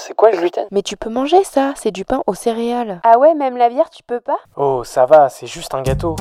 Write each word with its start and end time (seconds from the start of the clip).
c'est 0.00 0.14
quoi 0.14 0.30
le 0.30 0.38
gluten? 0.38 0.64
Mais 0.70 0.82
tu 0.82 0.96
peux 0.96 1.10
manger 1.10 1.44
ça, 1.44 1.74
c'est 1.76 1.90
du 1.90 2.04
pain 2.04 2.22
aux 2.26 2.34
céréales. 2.34 3.00
Ah 3.04 3.18
ouais, 3.18 3.34
même 3.34 3.56
la 3.56 3.68
bière, 3.68 3.90
tu 3.90 4.02
peux 4.02 4.20
pas? 4.20 4.38
Oh, 4.56 4.82
ça 4.82 5.04
va, 5.04 5.28
c'est 5.28 5.46
juste 5.46 5.74
un 5.74 5.82
gâteau. 5.82 6.16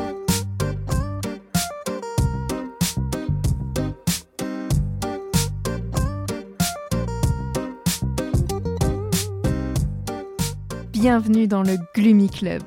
Bienvenue 10.92 11.48
dans 11.48 11.64
le 11.64 11.78
Gloomy 11.96 12.30
Club. 12.30 12.62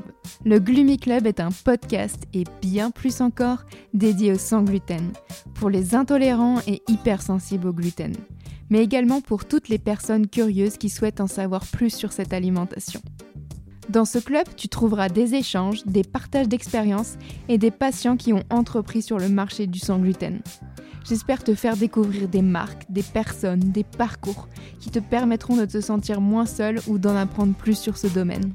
Le 0.45 0.59
Gloomy 0.59 0.97
Club 0.97 1.27
est 1.27 1.39
un 1.39 1.51
podcast 1.65 2.23
et 2.33 2.45
bien 2.63 2.91
plus 2.91 3.21
encore 3.21 3.59
dédié 3.93 4.33
au 4.33 4.39
sans 4.39 4.63
gluten, 4.63 5.13
pour 5.55 5.69
les 5.69 5.95
intolérants 5.95 6.59
et 6.67 6.83
hypersensibles 6.89 7.69
au 7.69 7.73
gluten, 7.73 8.15
mais 8.73 8.83
également 8.83 9.21
pour 9.21 9.45
toutes 9.45 9.69
les 9.69 9.79
personnes 9.79 10.27
curieuses 10.27 10.79
qui 10.79 10.89
souhaitent 10.89 11.21
en 11.21 11.27
savoir 11.27 11.67
plus 11.67 11.95
sur 11.95 12.11
cette 12.11 12.33
alimentation. 12.33 13.03
Dans 13.91 14.07
ce 14.07 14.19
club, 14.19 14.47
tu 14.57 14.69
trouveras 14.69 15.11
des 15.11 15.35
échanges, 15.35 15.85
des 15.85 16.03
partages 16.03 16.49
d'expériences 16.49 17.19
et 17.51 17.59
des 17.59 17.71
patients 17.71 18.17
qui 18.17 18.33
ont 18.33 18.45
entrepris 18.49 19.03
sur 19.03 19.19
le 19.19 19.29
marché 19.29 19.67
du 19.67 19.79
sans 19.79 19.99
gluten. 19.99 20.41
J'espère 21.07 21.45
te 21.45 21.55
faire 21.55 21.77
découvrir 21.77 22.29
des 22.29 22.41
marques, 22.41 22.87
des 22.89 23.03
personnes, 23.03 23.61
des 23.61 23.85
parcours 23.85 24.49
qui 24.81 24.89
te 24.89 25.01
permettront 25.01 25.57
de 25.57 25.67
te 25.67 25.83
sentir 25.83 26.23
moins 26.23 26.47
seul 26.47 26.81
ou 26.87 26.97
d'en 26.97 27.15
apprendre 27.15 27.55
plus 27.55 27.79
sur 27.79 27.99
ce 27.99 28.07
domaine. 28.07 28.55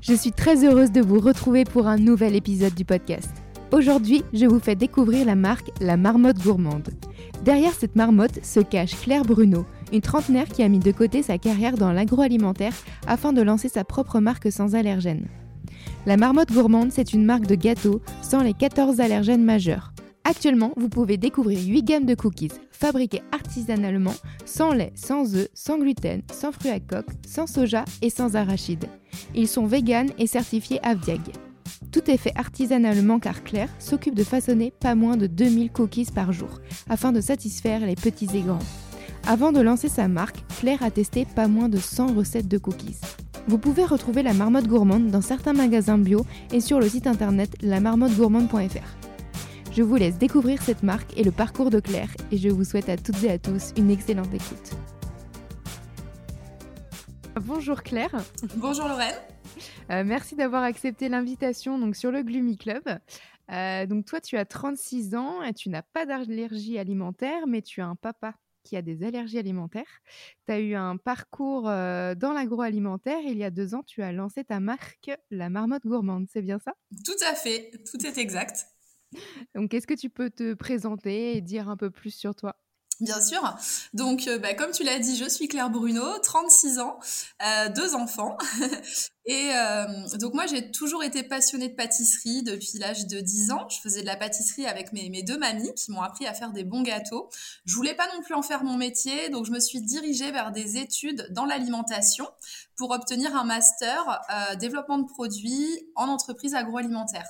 Je 0.00 0.14
suis 0.14 0.30
très 0.30 0.64
heureuse 0.64 0.92
de 0.92 1.00
vous 1.00 1.18
retrouver 1.18 1.64
pour 1.64 1.88
un 1.88 1.98
nouvel 1.98 2.36
épisode 2.36 2.74
du 2.76 2.84
podcast. 2.84 3.30
Aujourd'hui, 3.72 4.24
je 4.32 4.46
vous 4.46 4.58
fais 4.58 4.74
découvrir 4.74 5.24
la 5.24 5.36
marque 5.36 5.70
La 5.80 5.96
Marmotte 5.96 6.42
Gourmande. 6.42 6.88
Derrière 7.44 7.72
cette 7.72 7.94
marmotte 7.94 8.44
se 8.44 8.58
cache 8.58 9.00
Claire 9.00 9.22
Bruno, 9.22 9.64
une 9.92 10.00
trentenaire 10.00 10.48
qui 10.48 10.64
a 10.64 10.68
mis 10.68 10.80
de 10.80 10.90
côté 10.90 11.22
sa 11.22 11.38
carrière 11.38 11.76
dans 11.76 11.92
l'agroalimentaire 11.92 12.74
afin 13.06 13.32
de 13.32 13.42
lancer 13.42 13.68
sa 13.68 13.84
propre 13.84 14.18
marque 14.18 14.50
sans 14.50 14.74
allergènes. 14.74 15.28
La 16.04 16.16
Marmotte 16.16 16.52
Gourmande, 16.52 16.90
c'est 16.90 17.12
une 17.12 17.24
marque 17.24 17.46
de 17.46 17.54
gâteaux 17.54 18.02
sans 18.22 18.42
les 18.42 18.54
14 18.54 19.00
allergènes 19.00 19.44
majeurs. 19.44 19.92
Actuellement, 20.24 20.72
vous 20.76 20.88
pouvez 20.88 21.16
découvrir 21.16 21.60
8 21.64 21.82
gammes 21.84 22.06
de 22.06 22.16
cookies 22.16 22.50
fabriqués 22.72 23.22
artisanalement, 23.30 24.14
sans 24.46 24.72
lait, 24.72 24.92
sans 24.96 25.36
œufs, 25.36 25.48
sans 25.54 25.78
gluten, 25.78 26.22
sans 26.32 26.50
fruits 26.50 26.72
à 26.72 26.80
coque, 26.80 27.10
sans 27.24 27.46
soja 27.46 27.84
et 28.02 28.10
sans 28.10 28.34
arachides. 28.34 28.88
Ils 29.36 29.48
sont 29.48 29.66
véganes 29.66 30.10
et 30.18 30.26
certifiés 30.26 30.80
AVDIAG. 30.82 31.49
Tout 31.92 32.08
est 32.10 32.16
fait 32.16 32.32
artisanalement 32.36 33.18
car 33.18 33.42
Claire 33.42 33.68
s'occupe 33.78 34.14
de 34.14 34.22
façonner 34.24 34.72
pas 34.78 34.94
moins 34.94 35.16
de 35.16 35.26
2000 35.26 35.72
cookies 35.72 36.06
par 36.14 36.32
jour, 36.32 36.60
afin 36.88 37.10
de 37.10 37.20
satisfaire 37.20 37.80
les 37.80 37.96
petits 37.96 38.28
et 38.34 38.42
grands. 38.42 38.58
Avant 39.26 39.52
de 39.52 39.60
lancer 39.60 39.88
sa 39.88 40.08
marque, 40.08 40.44
Claire 40.60 40.82
a 40.82 40.90
testé 40.90 41.24
pas 41.24 41.48
moins 41.48 41.68
de 41.68 41.78
100 41.78 42.14
recettes 42.14 42.48
de 42.48 42.58
cookies. 42.58 42.96
Vous 43.48 43.58
pouvez 43.58 43.84
retrouver 43.84 44.22
la 44.22 44.34
marmotte 44.34 44.68
gourmande 44.68 45.08
dans 45.08 45.20
certains 45.20 45.52
magasins 45.52 45.98
bio 45.98 46.24
et 46.52 46.60
sur 46.60 46.78
le 46.78 46.88
site 46.88 47.06
internet 47.06 47.56
lamarmottegourmande.fr. 47.62 49.00
Je 49.72 49.82
vous 49.82 49.96
laisse 49.96 50.18
découvrir 50.18 50.62
cette 50.62 50.82
marque 50.82 51.16
et 51.16 51.24
le 51.24 51.30
parcours 51.30 51.70
de 51.70 51.80
Claire 51.80 52.10
et 52.30 52.38
je 52.38 52.48
vous 52.48 52.64
souhaite 52.64 52.88
à 52.88 52.96
toutes 52.96 53.22
et 53.24 53.30
à 53.30 53.38
tous 53.38 53.72
une 53.76 53.90
excellente 53.90 54.32
écoute. 54.34 54.76
Bonjour 57.44 57.82
Claire. 57.82 58.14
Bonjour 58.56 58.86
Lorraine. 58.86 59.14
Euh, 59.90 60.04
merci 60.04 60.36
d'avoir 60.36 60.62
accepté 60.62 61.08
l'invitation 61.08 61.78
donc 61.78 61.96
sur 61.96 62.10
le 62.10 62.22
Gloomy 62.22 62.56
Club. 62.56 62.82
Euh, 63.50 63.86
donc 63.86 64.04
toi 64.04 64.20
tu 64.20 64.36
as 64.36 64.44
36 64.44 65.14
ans 65.14 65.42
et 65.42 65.54
tu 65.54 65.70
n'as 65.70 65.82
pas 65.82 66.06
d'allergie 66.06 66.78
alimentaire 66.78 67.46
mais 67.46 67.62
tu 67.62 67.80
as 67.80 67.86
un 67.86 67.96
papa 67.96 68.34
qui 68.62 68.76
a 68.76 68.82
des 68.82 69.02
allergies 69.02 69.38
alimentaires. 69.38 70.00
Tu 70.46 70.52
as 70.52 70.60
eu 70.60 70.74
un 70.74 70.96
parcours 70.98 71.68
euh, 71.68 72.14
dans 72.14 72.32
l'agroalimentaire. 72.32 73.20
Il 73.24 73.38
y 73.38 73.44
a 73.44 73.50
deux 73.50 73.74
ans, 73.74 73.82
tu 73.86 74.02
as 74.02 74.12
lancé 74.12 74.44
ta 74.44 74.60
marque 74.60 75.10
La 75.30 75.48
Marmotte 75.48 75.86
Gourmande. 75.86 76.26
C'est 76.30 76.42
bien 76.42 76.58
ça? 76.58 76.74
Tout 77.04 77.24
à 77.26 77.34
fait, 77.34 77.70
tout 77.90 78.04
est 78.06 78.18
exact. 78.18 78.66
Donc, 79.54 79.74
est-ce 79.74 79.86
que 79.86 79.94
tu 79.94 80.10
peux 80.10 80.30
te 80.30 80.54
présenter 80.54 81.36
et 81.36 81.40
dire 81.40 81.68
un 81.68 81.76
peu 81.76 81.90
plus 81.90 82.14
sur 82.14 82.34
toi? 82.34 82.56
Bien 83.00 83.20
sûr. 83.22 83.40
Donc, 83.94 84.28
euh, 84.28 84.38
bah, 84.38 84.52
comme 84.54 84.72
tu 84.72 84.84
l'as 84.84 84.98
dit, 84.98 85.16
je 85.16 85.26
suis 85.28 85.48
Claire 85.48 85.70
Bruno, 85.70 86.18
36 86.22 86.80
ans, 86.80 86.98
euh, 87.42 87.68
deux 87.70 87.94
enfants. 87.94 88.36
Et 89.30 89.52
euh, 89.54 89.86
donc 90.18 90.34
moi, 90.34 90.46
j'ai 90.46 90.72
toujours 90.72 91.04
été 91.04 91.22
passionnée 91.22 91.68
de 91.68 91.76
pâtisserie 91.76 92.42
depuis 92.42 92.78
l'âge 92.80 93.06
de 93.06 93.20
10 93.20 93.52
ans. 93.52 93.68
Je 93.68 93.78
faisais 93.80 94.00
de 94.00 94.06
la 94.06 94.16
pâtisserie 94.16 94.66
avec 94.66 94.92
mes, 94.92 95.22
deux 95.22 95.38
mamies 95.38 95.72
qui 95.74 95.92
m'ont 95.92 96.02
appris 96.02 96.26
à 96.26 96.34
faire 96.34 96.50
des 96.50 96.64
bons 96.64 96.82
gâteaux. 96.82 97.30
Je 97.64 97.76
voulais 97.76 97.94
pas 97.94 98.08
non 98.12 98.22
plus 98.22 98.34
en 98.34 98.42
faire 98.42 98.64
mon 98.64 98.76
métier, 98.76 99.28
donc 99.28 99.46
je 99.46 99.52
me 99.52 99.60
suis 99.60 99.82
dirigée 99.82 100.32
vers 100.32 100.50
des 100.50 100.78
études 100.78 101.28
dans 101.30 101.44
l'alimentation 101.44 102.26
pour 102.74 102.90
obtenir 102.90 103.36
un 103.36 103.44
master 103.44 104.20
euh, 104.30 104.56
développement 104.56 104.98
de 104.98 105.06
produits 105.06 105.78
en 105.94 106.08
entreprise 106.08 106.56
agroalimentaire. 106.56 107.28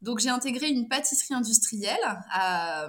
Donc 0.00 0.20
j'ai 0.20 0.30
intégré 0.30 0.68
une 0.68 0.88
pâtisserie 0.88 1.34
industrielle 1.34 1.96
euh, 2.40 2.88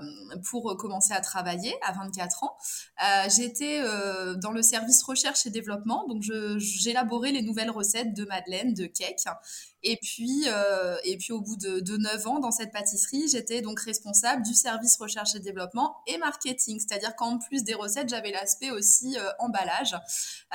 pour 0.50 0.76
commencer 0.78 1.14
à 1.14 1.20
travailler 1.20 1.76
à 1.86 1.92
24 1.92 2.44
ans. 2.44 2.58
J'étais 3.30 3.82
dans 4.38 4.52
le 4.52 4.64
service 4.64 5.04
recherche 5.04 5.46
et 5.46 5.52
développement, 5.52 6.08
donc 6.08 6.24
j'élaborais 6.58 7.32
les 7.32 7.44
nouvelles 7.44 7.70
recettes 7.70 8.16
de 8.16 8.26
madeleine 8.26 8.53
de 8.74 8.88
cake. 8.88 9.18
Et 9.86 9.98
puis, 9.98 10.46
euh, 10.48 10.96
et 11.04 11.18
puis 11.18 11.34
au 11.34 11.42
bout 11.42 11.58
de, 11.58 11.82
de 11.82 11.98
9 11.98 12.28
ans 12.28 12.40
dans 12.40 12.52
cette 12.52 12.72
pâtisserie, 12.72 13.28
j'étais 13.28 13.62
donc 13.62 13.82
responsable 13.82 14.42
du 14.42 14.54
service 14.54 14.96
recherche 14.98 15.36
et 15.36 15.40
développement 15.40 15.98
et 16.08 16.18
marketing. 16.18 16.80
C'est-à-dire 16.80 17.16
qu'en 17.18 17.38
plus 17.38 17.66
des 17.66 17.74
recettes, 17.74 18.08
j'avais 18.08 18.32
l'aspect 18.32 18.72
aussi 18.72 19.18
euh, 19.18 19.30
emballage. 19.40 19.94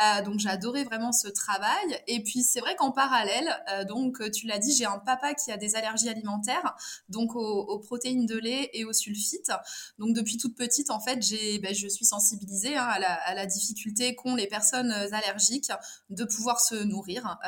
Euh, 0.02 0.22
donc 0.22 0.38
j'adorais 0.38 0.84
vraiment 0.84 1.12
ce 1.12 1.28
travail. 1.28 2.02
Et 2.06 2.22
puis 2.22 2.42
c'est 2.42 2.60
vrai 2.60 2.74
qu'en 2.76 2.90
parallèle, 2.90 3.54
donc 3.86 4.18
tu 4.30 4.46
l'as 4.46 4.58
dit, 4.58 4.74
j'ai 4.74 4.86
un 4.86 4.98
papa 4.98 5.34
qui 5.34 5.52
a 5.52 5.58
des 5.58 5.76
allergies 5.76 6.08
alimentaires, 6.08 6.74
donc 7.08 7.36
aux, 7.36 7.78
protéines 7.80 8.26
de 8.26 8.36
lait 8.36 8.70
et 8.72 8.84
aux 8.84 8.92
sulfites. 8.92 9.52
Donc 9.98 10.14
depuis 10.14 10.38
toute 10.38 10.56
petite, 10.56 10.90
en 10.90 11.00
fait, 11.00 11.22
j'ai, 11.22 11.58
ben, 11.58 11.74
je 11.74 11.86
suis 11.88 12.04
sensibilisée 12.04 12.76
hein, 12.76 12.84
à, 12.84 12.98
la, 12.98 13.12
à, 13.12 13.34
la, 13.34 13.46
difficulté 13.46 14.14
qu'ont 14.14 14.34
les 14.34 14.46
personnes 14.46 14.90
allergiques 14.90 15.70
de 16.10 16.24
pouvoir 16.24 16.60
se 16.60 16.76
nourrir 16.76 17.38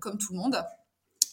comme 0.00 0.18
tout 0.18 0.32
le 0.32 0.38
monde. 0.38 0.64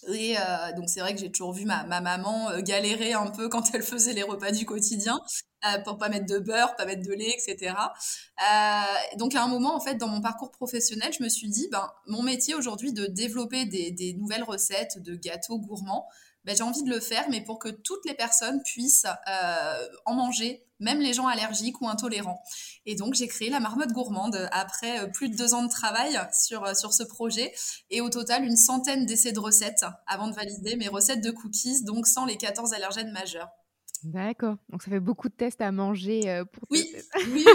Et 0.07 0.37
euh, 0.37 0.71
donc 0.75 0.89
c'est 0.89 1.01
vrai 1.01 1.13
que 1.13 1.19
j'ai 1.19 1.31
toujours 1.31 1.53
vu 1.53 1.65
ma, 1.65 1.83
ma 1.83 2.01
maman 2.01 2.49
euh, 2.51 2.61
galérer 2.61 3.13
un 3.13 3.27
peu 3.27 3.49
quand 3.49 3.73
elle 3.73 3.83
faisait 3.83 4.13
les 4.13 4.23
repas 4.23 4.51
du 4.51 4.65
quotidien 4.65 5.19
euh, 5.65 5.77
pour 5.79 5.97
pas 5.97 6.07
mettre 6.07 6.25
de 6.25 6.39
beurre, 6.39 6.75
pas 6.77 6.85
mettre 6.85 7.01
de 7.01 7.11
lait, 7.11 7.35
etc. 7.37 7.75
Euh, 7.75 9.17
donc 9.17 9.35
à 9.35 9.43
un 9.43 9.47
moment 9.47 9.75
en 9.75 9.81
fait 9.81 9.95
dans 9.95 10.07
mon 10.07 10.21
parcours 10.21 10.51
professionnel, 10.51 11.11
je 11.17 11.21
me 11.21 11.27
suis 11.27 11.49
dit 11.49 11.67
ben 11.69 11.91
mon 12.07 12.23
métier 12.23 12.55
aujourd'hui 12.55 12.93
de 12.93 13.05
développer 13.07 13.65
des, 13.65 13.91
des, 13.91 14.13
nouvelles 14.13 14.43
recettes 14.43 15.03
de 15.03 15.15
gâteaux 15.15 15.59
gourmands, 15.59 16.07
ben, 16.49 16.57
j'ai 16.57 16.63
envie 16.63 16.81
de 16.81 16.89
le 16.89 16.99
faire, 16.99 17.29
mais 17.29 17.41
pour 17.41 17.59
que 17.59 17.69
toutes 17.69 18.03
les 18.05 18.15
personnes 18.15 18.63
puissent 18.63 19.05
euh, 19.27 19.87
en 20.05 20.15
manger 20.15 20.65
même 20.79 20.99
les 20.99 21.13
gens 21.13 21.27
allergiques 21.27 21.79
ou 21.81 21.87
intolérants. 21.87 22.41
Et 22.87 22.95
donc 22.95 23.13
j'ai 23.13 23.27
créé 23.27 23.51
la 23.51 23.59
marmotte 23.59 23.91
gourmande 23.91 24.49
après 24.51 24.99
euh, 24.99 25.07
plus 25.07 25.29
de 25.29 25.35
deux 25.35 25.53
ans 25.53 25.61
de 25.61 25.69
travail 25.69 26.19
sur, 26.33 26.63
euh, 26.63 26.73
sur 26.73 26.93
ce 26.93 27.03
projet 27.03 27.53
et 27.91 28.01
au 28.01 28.09
total 28.09 28.45
une 28.45 28.57
centaine 28.57 29.05
d'essais 29.05 29.31
de 29.31 29.39
recettes 29.39 29.85
avant 30.07 30.27
de 30.27 30.33
valider 30.33 30.75
mes 30.75 30.87
recettes 30.87 31.21
de 31.21 31.29
cookies, 31.29 31.83
donc 31.83 32.07
sans 32.07 32.25
les 32.25 32.37
14 32.37 32.73
allergènes 32.73 33.11
majeurs. 33.11 33.49
D'accord. 34.03 34.57
Donc 34.69 34.81
ça 34.81 34.89
fait 34.89 34.99
beaucoup 34.99 35.29
de 35.29 35.33
tests 35.33 35.61
à 35.61 35.71
manger 35.71 36.29
euh, 36.29 36.45
pour 36.45 36.63
oui, 36.69 36.85
oui, 37.31 37.45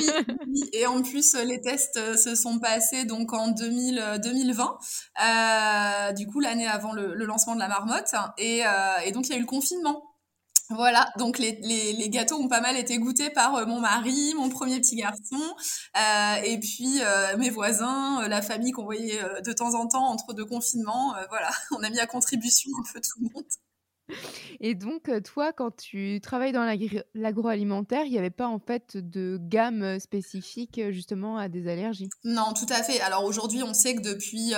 oui, 0.47 0.71
Et 0.73 0.87
en 0.87 1.03
plus, 1.03 1.35
les 1.35 1.61
tests 1.61 2.17
se 2.17 2.35
sont 2.35 2.59
passés 2.59 3.05
donc 3.05 3.33
en 3.33 3.49
2000, 3.49 4.21
2020, 4.23 6.15
du 6.15 6.27
coup 6.27 6.41
l'année 6.41 6.67
avant 6.67 6.93
le, 6.93 7.15
lancement 7.25 7.55
de 7.55 7.61
la 7.61 7.69
marmotte. 7.69 8.15
Et, 8.39 8.63
et 9.05 9.13
donc 9.13 9.27
il 9.29 9.31
y 9.31 9.35
a 9.35 9.39
eu 9.39 9.41
le 9.41 9.47
confinement. 9.47 10.03
Voilà, 10.71 11.13
donc 11.19 11.39
les, 11.39 11.59
les, 11.63 11.93
les, 11.93 12.09
gâteaux 12.09 12.37
ont 12.37 12.49
pas 12.49 12.63
mal 12.63 12.79
été 12.79 12.97
goûtés 12.99 13.29
par 13.29 13.55
euh, 13.55 13.67
mon 13.67 13.81
mari, 13.81 14.33
mon 14.35 14.49
premier 14.49 14.81
petit 14.81 14.97
garçon, 14.97 15.37
euh, 15.97 16.35
et 16.43 16.59
puis 16.59 17.03
euh, 17.03 17.37
mes 17.37 17.51
voisins, 17.51 18.27
la 18.29 18.41
famille 18.41 18.73
qu'on 18.73 18.85
voyait 18.85 19.21
de 19.45 19.53
temps 19.53 19.75
en 19.75 19.87
temps 19.87 20.07
entre 20.07 20.33
deux 20.33 20.47
confinements. 20.47 21.15
voilà, 21.29 21.51
on 21.73 21.83
a 21.83 21.91
mis 21.91 22.01
à 22.01 22.07
contribution 22.07 22.71
un 22.79 22.93
peu 22.93 23.01
tout 23.01 23.21
le 23.21 23.29
monde. 23.35 23.45
Et 24.61 24.75
donc, 24.75 25.11
toi, 25.25 25.53
quand 25.53 25.77
tu 25.77 26.21
travailles 26.23 26.53
dans 26.53 26.65
l'agroalimentaire, 27.15 28.05
il 28.05 28.13
n'y 28.13 28.19
avait 28.19 28.31
pas 28.31 28.47
en 28.47 28.59
fait 28.59 28.97
de 28.97 29.39
gamme 29.41 29.99
spécifique 29.99 30.81
justement 30.91 31.39
à 31.39 31.49
des 31.49 31.69
allergies? 31.69 32.09
Non, 32.23 32.53
tout 32.55 32.67
à 32.69 32.83
fait. 32.83 33.01
Alors 33.01 33.25
aujourd'hui, 33.25 33.63
on 33.63 33.75
sait 33.75 33.95
que 33.95 34.03
depuis, 34.03 34.53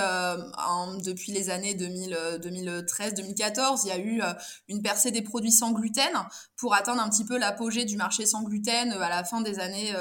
depuis 1.05 1.33
les 1.33 1.51
années 1.51 1.75
2013-2014, 1.75 3.83
il 3.85 3.89
y 3.89 3.93
a 3.93 3.99
eu 3.99 4.21
une 4.69 4.83
percée 4.83 5.11
des 5.11 5.23
produits 5.23 5.53
sans 5.53 5.73
gluten 5.73 6.13
pour 6.57 6.75
atteindre 6.75 7.03
un 7.03 7.09
petit 7.09 7.25
peu 7.25 7.39
l'apogée 7.39 7.85
du 7.85 7.97
marché 7.97 8.27
sans 8.27 8.43
gluten 8.43 8.93
à 8.93 9.09
la 9.09 9.25
fin 9.25 9.41
des 9.41 9.59
années 9.59 9.93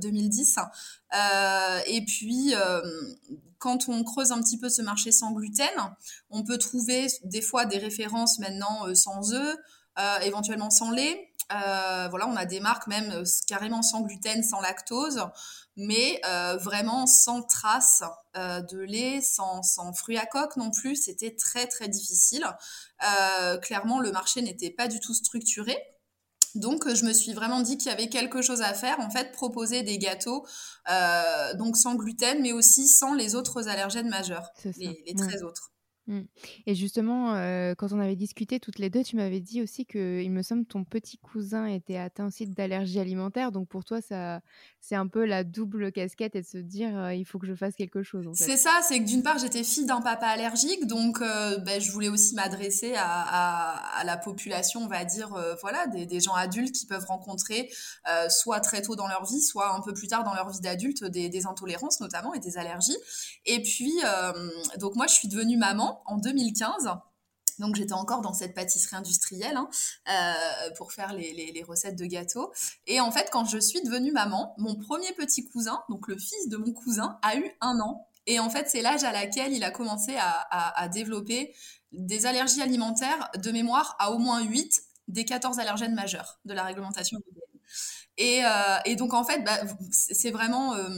2010. 0.00 0.58
Et 1.12 2.04
puis, 2.06 2.54
quand 3.58 3.88
on 3.88 4.04
creuse 4.04 4.32
un 4.32 4.40
petit 4.40 4.58
peu 4.58 4.68
ce 4.68 4.82
marché 4.82 5.12
sans 5.12 5.32
gluten, 5.32 5.68
on 6.30 6.44
peut 6.44 6.58
trouver 6.58 7.06
des 7.24 7.42
fois 7.42 7.66
des 7.66 7.78
références 7.78 8.38
maintenant 8.38 8.86
euh, 8.86 8.94
sans 8.94 9.32
œufs, 9.32 9.56
euh, 9.98 10.18
éventuellement 10.20 10.70
sans 10.70 10.90
lait. 10.90 11.32
voilà, 11.50 12.26
on 12.28 12.36
a 12.36 12.44
des 12.44 12.60
marques 12.60 12.86
même 12.86 13.24
carrément 13.46 13.82
sans 13.82 14.02
gluten, 14.02 14.42
sans 14.42 14.60
lactose, 14.60 15.24
mais 15.76 16.20
vraiment 16.60 17.06
sans 17.06 17.42
traces 17.42 18.04
de 18.34 18.78
lait, 18.78 19.20
sans, 19.22 19.62
sans, 19.62 19.92
fruits 19.92 20.18
à 20.18 20.26
coque 20.26 20.56
non 20.56 20.70
plus. 20.70 20.94
C'était 20.94 21.34
très 21.34 21.66
très 21.66 21.88
difficile. 21.88 22.44
clairement, 23.62 23.98
le 23.98 24.12
marché 24.12 24.42
n'était 24.42 24.70
pas 24.70 24.86
du 24.88 25.00
tout 25.00 25.14
structuré. 25.14 25.76
Donc, 26.58 26.86
euh, 26.86 26.94
je 26.94 27.04
me 27.04 27.12
suis 27.12 27.32
vraiment 27.32 27.60
dit 27.60 27.78
qu'il 27.78 27.90
y 27.90 27.94
avait 27.94 28.08
quelque 28.08 28.42
chose 28.42 28.62
à 28.62 28.74
faire, 28.74 29.00
en 29.00 29.10
fait, 29.10 29.32
proposer 29.32 29.82
des 29.82 29.98
gâteaux 29.98 30.46
euh, 30.90 31.54
donc 31.54 31.76
sans 31.76 31.94
gluten, 31.94 32.40
mais 32.42 32.52
aussi 32.52 32.88
sans 32.88 33.14
les 33.14 33.34
autres 33.34 33.68
allergènes 33.68 34.08
majeurs, 34.08 34.50
les, 34.76 35.02
les 35.06 35.14
13 35.14 35.42
autres. 35.44 35.70
Mmh. 36.08 36.20
Et 36.66 36.74
justement, 36.74 37.34
euh, 37.34 37.74
quand 37.76 37.92
on 37.92 38.00
avait 38.00 38.16
discuté 38.16 38.58
toutes 38.60 38.78
les 38.78 38.88
deux, 38.88 39.04
tu 39.04 39.16
m'avais 39.16 39.40
dit 39.40 39.60
aussi 39.60 39.84
que, 39.84 40.22
il 40.22 40.30
me 40.30 40.42
semble, 40.42 40.64
ton 40.64 40.82
petit 40.82 41.18
cousin 41.18 41.66
était 41.66 41.98
atteint 41.98 42.26
aussi 42.26 42.46
d'allergie 42.46 42.98
alimentaire. 42.98 43.52
Donc 43.52 43.68
pour 43.68 43.84
toi, 43.84 43.98
c'est 44.00 44.94
un 44.94 45.06
peu 45.06 45.26
la 45.26 45.44
double 45.44 45.92
casquette 45.92 46.34
et 46.34 46.40
de 46.40 46.46
se 46.46 46.56
dire, 46.56 46.98
euh, 46.98 47.14
il 47.14 47.26
faut 47.26 47.38
que 47.38 47.46
je 47.46 47.54
fasse 47.54 47.74
quelque 47.74 48.02
chose. 48.02 48.26
C'est 48.32 48.56
ça, 48.56 48.80
c'est 48.82 49.00
que 49.00 49.04
d'une 49.04 49.22
part, 49.22 49.38
j'étais 49.38 49.62
fille 49.62 49.84
d'un 49.84 50.00
papa 50.00 50.26
allergique, 50.28 50.86
donc 50.86 51.20
euh, 51.20 51.58
ben, 51.58 51.78
je 51.78 51.92
voulais 51.92 52.08
aussi 52.08 52.34
m'adresser 52.34 52.94
à, 52.96 54.02
la 54.04 54.16
population, 54.16 54.80
on 54.80 54.88
va 54.88 55.04
dire, 55.04 55.28
voilà, 55.60 55.86
des, 55.86 56.20
gens 56.20 56.34
adultes 56.34 56.74
qui 56.74 56.86
peuvent 56.86 57.04
rencontrer 57.04 57.70
soit 58.30 58.60
très 58.60 58.80
tôt 58.80 58.96
dans 58.96 59.08
leur 59.08 59.26
vie, 59.26 59.42
soit 59.42 59.74
un 59.74 59.80
peu 59.82 59.92
plus 59.92 60.08
tard 60.08 60.24
dans 60.24 60.34
leur 60.34 60.48
vie 60.48 60.60
d'adulte, 60.60 61.04
des 61.04 61.46
intolérances 61.46 62.00
notamment 62.00 62.32
et 62.32 62.38
des 62.38 62.56
allergies. 62.56 62.96
Et 63.44 63.60
puis, 63.62 63.92
donc 64.78 64.94
moi, 64.94 65.06
je 65.06 65.14
suis 65.14 65.28
devenue 65.28 65.58
maman 65.58 65.97
en 66.06 66.16
2015. 66.16 66.90
Donc 67.58 67.74
j'étais 67.74 67.92
encore 67.92 68.20
dans 68.20 68.32
cette 68.32 68.54
pâtisserie 68.54 68.96
industrielle 68.96 69.56
hein, 69.56 69.68
euh, 70.08 70.70
pour 70.76 70.92
faire 70.92 71.12
les, 71.12 71.64
recettes 71.66 71.96
de 71.96 72.06
gâteaux. 72.06 72.52
Et 72.86 73.00
en 73.00 73.10
fait, 73.10 73.28
quand 73.30 73.44
je 73.44 73.58
suis 73.58 73.82
devenue 73.82 74.12
maman, 74.12 74.54
mon 74.58 74.76
premier 74.76 75.12
petit 75.12 75.48
cousin, 75.48 75.82
donc 75.88 76.08
le 76.08 76.16
fils 76.16 76.48
de 76.48 76.56
mon 76.56 76.72
cousin, 76.72 77.18
a 77.22 77.36
eu 77.36 77.50
un 77.60 77.80
an. 77.80 78.06
Et 78.26 78.38
en 78.40 78.50
fait, 78.50 78.68
c'est 78.68 78.82
l'âge 78.82 79.04
à 79.04 79.12
laquelle 79.12 79.52
il 79.52 79.64
a 79.64 79.70
commencé 79.70 80.16
à, 80.18 80.88
développer 80.88 81.54
des 81.92 82.26
allergies 82.26 82.62
alimentaires 82.62 83.30
de 83.36 83.50
mémoire 83.50 83.96
à 83.98 84.12
au 84.12 84.18
moins 84.18 84.42
8 84.42 84.82
des 85.08 85.24
14 85.24 85.58
allergènes 85.58 85.94
majeurs 85.94 86.38
de 86.44 86.52
la 86.52 86.64
réglementation 86.64 87.18
européenne. 87.18 87.60
Et, 88.18 88.44
euh, 88.44 88.48
et, 88.84 88.96
donc 88.96 89.14
en 89.14 89.22
fait, 89.22 89.44
bah, 89.44 89.60
c'est 89.92 90.32
vraiment, 90.32 90.74
euh, 90.74 90.88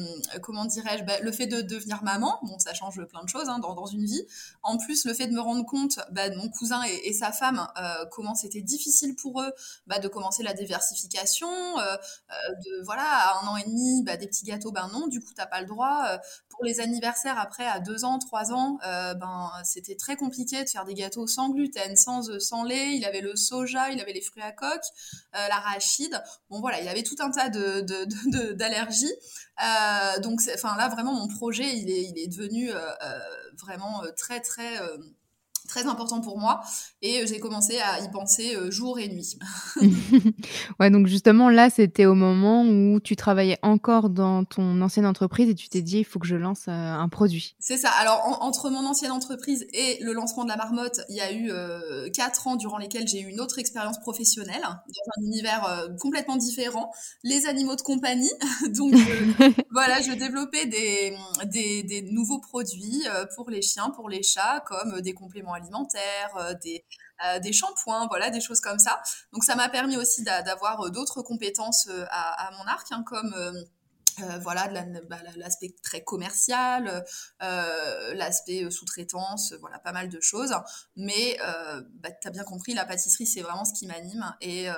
comment 0.42 0.64
dirais-je, 0.64 1.04
bah, 1.04 1.20
le 1.20 1.30
fait 1.32 1.46
de 1.46 1.60
devenir 1.60 2.02
maman, 2.02 2.38
bon, 2.42 2.58
ça 2.58 2.72
change 2.72 3.04
plein 3.04 3.22
de 3.22 3.28
choses 3.28 3.50
hein, 3.50 3.58
dans, 3.58 3.86
une 3.86 4.06
vie. 4.06 4.26
En 4.62 4.78
plus, 4.78 5.04
le 5.04 5.12
fait 5.12 5.26
de 5.26 5.34
me 5.34 5.40
rendre 5.40 5.66
compte, 5.66 6.00
bah, 6.12 6.30
de 6.30 6.36
mon 6.36 6.48
cousin 6.48 6.82
et, 6.82 7.12
sa 7.12 7.30
femme, 7.30 7.68
euh, 7.76 8.06
comment 8.10 8.34
c'était 8.34 8.62
difficile 8.62 9.14
pour 9.16 9.42
eux 9.42 9.52
de 10.00 10.08
commencer 10.08 10.42
la 10.42 10.54
diversification, 10.54 11.48
voilà, 12.84 13.02
à 13.02 13.44
un 13.44 13.48
an 13.48 13.56
et 13.58 13.64
demi, 13.64 14.02
des 14.02 14.26
petits 14.26 14.46
gâteaux, 14.46 14.72
ben 14.72 14.88
non, 14.92 15.08
du 15.08 15.20
coup 15.20 15.32
t'as 15.34 15.46
pas 15.46 15.60
le 15.60 15.66
droit. 15.66 16.18
pour 16.48 16.64
les 16.64 16.80
anniversaires 16.80 17.38
après, 17.38 17.66
à 17.66 17.80
deux 17.80 18.04
ans, 18.04 18.18
trois 18.18 18.52
ans, 18.52 18.78
ben 18.82 19.50
c'était 19.64 19.96
très 19.96 20.16
compliqué 20.16 20.64
de 20.64 20.68
faire 20.70 20.86
des 20.86 20.94
gâteaux 20.94 21.26
sans 21.26 21.50
gluten, 21.50 21.96
sans 21.96 22.38
sans 22.38 22.64
lait. 22.64 22.96
Il 22.96 23.04
avait 23.04 23.20
le 23.20 23.36
soja, 23.36 23.90
il 23.90 24.00
avait 24.00 24.14
les 24.14 24.22
fruits 24.22 24.42
à 24.42 24.52
coque, 24.52 24.86
l'arachide. 25.34 26.22
Bon 26.48 26.60
voilà, 26.60 26.80
il 26.80 26.88
avait 26.88 27.02
tout 27.02 27.09
un 27.18 27.30
tas 27.30 27.48
d'allergies. 27.48 29.06
De, 29.06 30.16
de, 30.16 30.22
donc, 30.22 30.40
enfin 30.54 30.76
là, 30.76 30.88
vraiment, 30.88 31.14
mon 31.14 31.28
projet, 31.28 31.76
il 31.76 31.90
est, 31.90 32.02
il 32.04 32.18
est 32.18 32.28
devenu 32.28 32.70
vraiment 33.62 34.02
très, 34.16 34.40
très 34.40 34.78
très 35.68 35.86
important 35.86 36.20
pour 36.20 36.38
moi 36.38 36.60
et 37.02 37.20
euh, 37.20 37.26
j'ai 37.26 37.40
commencé 37.40 37.78
à 37.78 38.00
y 38.00 38.10
penser 38.10 38.54
euh, 38.56 38.70
jour 38.70 38.98
et 38.98 39.08
nuit. 39.08 39.38
ouais, 40.80 40.90
donc 40.90 41.06
justement 41.06 41.48
là, 41.48 41.70
c'était 41.70 42.06
au 42.06 42.14
moment 42.14 42.64
où 42.64 43.00
tu 43.00 43.16
travaillais 43.16 43.58
encore 43.62 44.10
dans 44.10 44.44
ton 44.44 44.80
ancienne 44.82 45.06
entreprise 45.06 45.48
et 45.48 45.54
tu 45.54 45.68
t'es 45.68 45.82
dit 45.82 45.98
il 45.98 46.04
faut 46.04 46.18
que 46.18 46.26
je 46.26 46.36
lance 46.36 46.66
euh, 46.68 46.72
un 46.72 47.08
produit. 47.08 47.54
C'est 47.58 47.78
ça. 47.78 47.90
Alors 47.90 48.38
entre 48.42 48.70
mon 48.70 48.86
ancienne 48.86 49.12
entreprise 49.12 49.66
et 49.72 49.98
le 50.02 50.12
lancement 50.12 50.44
de 50.44 50.48
la 50.48 50.56
marmotte, 50.56 51.00
il 51.08 51.16
y 51.16 51.20
a 51.20 51.32
eu 51.32 51.50
quatre 52.12 52.46
ans 52.46 52.56
durant 52.56 52.78
lesquels 52.78 53.06
j'ai 53.06 53.20
eu 53.20 53.28
une 53.28 53.40
autre 53.40 53.58
expérience 53.58 53.98
professionnelle 53.98 54.62
dans 54.62 55.22
un 55.22 55.24
univers 55.24 55.88
complètement 56.00 56.36
différent, 56.36 56.90
les 57.22 57.46
animaux 57.46 57.76
de 57.76 57.82
compagnie. 57.82 58.30
donc 58.74 58.94
voilà, 59.70 60.00
je 60.00 60.12
développais 60.12 60.66
des, 60.66 61.16
des, 61.46 61.82
des 61.82 62.02
nouveaux 62.02 62.40
produits 62.40 63.04
pour 63.36 63.50
les 63.50 63.62
chiens, 63.62 63.90
pour 63.90 64.08
les 64.08 64.22
chats, 64.22 64.62
comme 64.66 65.00
des 65.00 65.14
compléments 65.14 65.54
alimentaires, 65.60 66.36
euh, 66.36 66.54
des, 66.54 66.84
euh, 67.26 67.38
des 67.38 67.52
shampoings, 67.52 68.06
voilà, 68.08 68.30
des 68.30 68.40
choses 68.40 68.60
comme 68.60 68.78
ça. 68.78 69.02
Donc 69.32 69.44
ça 69.44 69.54
m'a 69.54 69.68
permis 69.68 69.96
aussi 69.96 70.22
d'avoir 70.24 70.80
euh, 70.80 70.90
d'autres 70.90 71.22
compétences 71.22 71.88
à, 72.10 72.50
mon 72.58 72.66
arc, 72.66 72.86
hein, 72.90 73.02
comme 73.06 73.34
voilà 74.42 74.68
bah, 75.08 75.16
l'aspect 75.36 75.74
très 75.82 76.02
commercial, 76.02 77.04
l'aspect 77.40 78.70
sous-traitance, 78.70 79.54
voilà 79.60 79.78
pas 79.78 79.92
mal 79.92 80.08
de 80.08 80.20
choses. 80.20 80.54
Mais 80.96 81.38
bah, 81.94 82.10
tu 82.10 82.28
as 82.28 82.30
bien 82.30 82.44
compris, 82.44 82.74
la 82.74 82.84
pâtisserie 82.84 83.26
c'est 83.26 83.40
vraiment 83.40 83.64
ce 83.64 83.72
qui 83.72 83.86
m'anime 83.86 84.34
et 84.40 84.68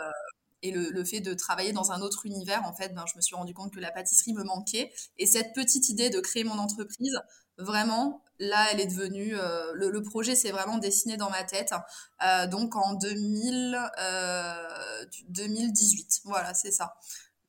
et 0.62 0.70
le, 0.70 1.04
fait 1.04 1.20
de 1.20 1.34
travailler 1.34 1.72
dans 1.72 1.90
un 1.90 2.00
autre 2.00 2.24
univers, 2.24 2.64
en 2.64 2.72
fait, 2.72 2.94
ben, 2.94 3.04
je 3.10 3.16
me 3.16 3.20
suis 3.20 3.34
rendu 3.34 3.52
compte 3.52 3.74
que 3.74 3.80
la 3.80 3.90
pâtisserie 3.90 4.32
me 4.32 4.44
manquait. 4.44 4.92
Et 5.18 5.26
cette 5.26 5.52
petite 5.54 5.88
idée 5.88 6.08
de 6.08 6.20
créer 6.20 6.44
mon 6.44 6.58
entreprise, 6.58 7.18
vraiment, 7.58 8.22
là, 8.42 8.66
elle 8.72 8.80
est 8.80 8.86
devenue. 8.86 9.36
Euh, 9.36 9.72
le, 9.74 10.02
projet 10.02 10.34
s'est 10.34 10.50
vraiment 10.50 10.78
dessiné 10.78 11.16
dans 11.16 11.30
ma 11.30 11.44
tête. 11.44 11.72
Euh, 12.24 12.46
donc 12.46 12.76
en 12.76 12.94
2000, 12.94 13.78
2018. 15.28 16.04
Euh, 16.26 16.28
voilà, 16.28 16.52
c'est 16.54 16.72
ça. 16.72 16.94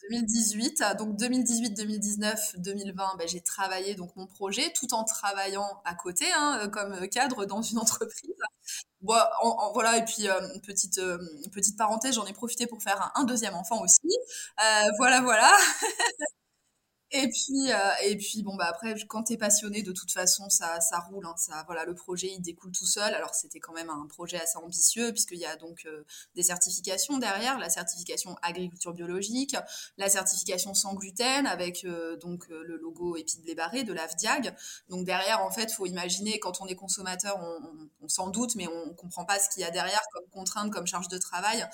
2018, 0.10 0.84
donc 0.98 1.16
2018, 1.16 1.78
2019, 1.78 2.56
2020, 2.58 3.04
j'ai 3.26 3.40
travaillé 3.40 3.96
donc 3.96 4.14
mon 4.18 4.28
projet 4.28 4.74
tout 4.76 4.94
en 4.94 5.06
travaillant 5.06 5.82
à 5.86 5.96
côté 5.96 6.26
hein, 6.36 6.68
comme 6.74 7.08
cadre 7.08 7.46
dans 7.46 7.62
une 7.62 7.78
entreprise. 7.80 8.36
Voilà 9.02 9.98
et 9.98 10.04
puis 10.04 10.28
petite 10.68 11.00
petite 11.54 11.78
parenthèse, 11.78 12.16
j'en 12.16 12.26
ai 12.26 12.34
profité 12.34 12.68
pour 12.68 12.84
faire 12.84 13.14
un 13.16 13.24
deuxième 13.24 13.56
enfant 13.56 13.82
aussi. 13.82 14.10
voilà, 14.98 15.22
voilà. 15.22 15.56
Et 17.16 17.30
puis, 17.30 17.72
euh, 17.72 17.78
et 18.06 18.18
puis 18.18 18.42
bon, 18.42 18.56
bah 18.56 18.66
après, 18.68 18.96
quand 19.08 19.26
tu 19.26 19.34
es 19.34 19.38
passionné, 19.38 19.84
de 19.84 19.92
toute 19.92 20.12
façon, 20.12 20.50
ça, 20.50 20.82
ça 20.82 20.98
roule. 20.98 21.24
Hein, 21.28 21.36
ça, 21.38 21.64
voilà, 21.68 21.86
le 21.86 21.94
projet, 21.94 22.32
il 22.36 22.42
découle 22.42 22.72
tout 22.72 22.88
seul. 22.88 23.14
Alors, 23.14 23.36
c'était 23.36 23.60
quand 23.60 23.74
même 23.74 23.92
un 23.92 24.08
projet 24.08 24.42
assez 24.42 24.58
ambitieux, 24.58 25.12
puisqu'il 25.12 25.38
y 25.38 25.46
a 25.46 25.56
donc 25.56 25.86
euh, 25.86 26.04
des 26.34 26.42
certifications 26.42 27.20
derrière, 27.20 27.60
la 27.60 27.70
certification 27.70 28.36
agriculture 28.42 28.94
biologique, 28.94 29.56
la 30.00 30.10
certification 30.10 30.74
sans 30.74 30.96
gluten, 30.96 31.46
avec 31.46 31.86
euh, 31.86 32.18
donc 32.18 32.48
le 32.50 32.78
logo 32.78 33.16
épi 33.16 33.38
de 33.38 33.44
blé 33.44 33.54
barré 33.54 33.84
de 33.84 33.94
l'AFDIAG. 33.94 34.56
Donc, 34.90 35.06
derrière, 35.06 35.42
en 35.42 35.52
fait, 35.52 35.72
faut 35.72 35.86
imaginer, 35.86 36.40
quand 36.40 36.62
on 36.62 36.66
est 36.66 36.76
consommateur, 36.76 37.40
on, 38.02 38.08
s'en 38.08 38.30
doute, 38.30 38.56
mais 38.56 38.68
on 38.68 38.94
comprend 38.96 39.24
pas 39.24 39.40
ce 39.40 39.50
qu'il 39.50 39.62
y 39.62 39.66
a 39.66 39.72
derrière 39.72 40.02
comme 40.12 40.28
contrainte, 40.30 40.72
comme 40.72 40.86
charge 40.86 41.08
de 41.08 41.18
travail. 41.18 41.66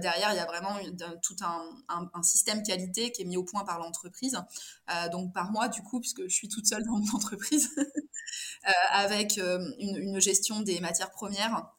derrière, 0.00 0.32
il 0.32 0.36
y 0.36 0.40
a 0.40 0.46
vraiment 0.46 0.78
tout 1.22 1.36
un 1.42 2.22
système 2.22 2.62
qualité 2.62 3.12
qui 3.12 3.22
est 3.22 3.24
mis 3.26 3.36
au 3.36 3.44
point 3.44 3.64
par 3.64 3.78
l'entreprise. 3.78 4.38
Euh, 4.90 5.08
donc 5.08 5.32
par 5.32 5.50
mois 5.50 5.68
du 5.68 5.82
coup, 5.82 6.00
puisque 6.00 6.22
je 6.22 6.34
suis 6.34 6.48
toute 6.48 6.66
seule 6.66 6.84
dans 6.84 6.98
mon 6.98 7.10
entreprise, 7.14 7.70
euh, 7.78 8.70
avec 8.92 9.38
euh, 9.38 9.58
une, 9.78 10.20
gestion 10.20 10.60
des 10.60 10.80
matières 10.80 11.10
premières. 11.10 11.72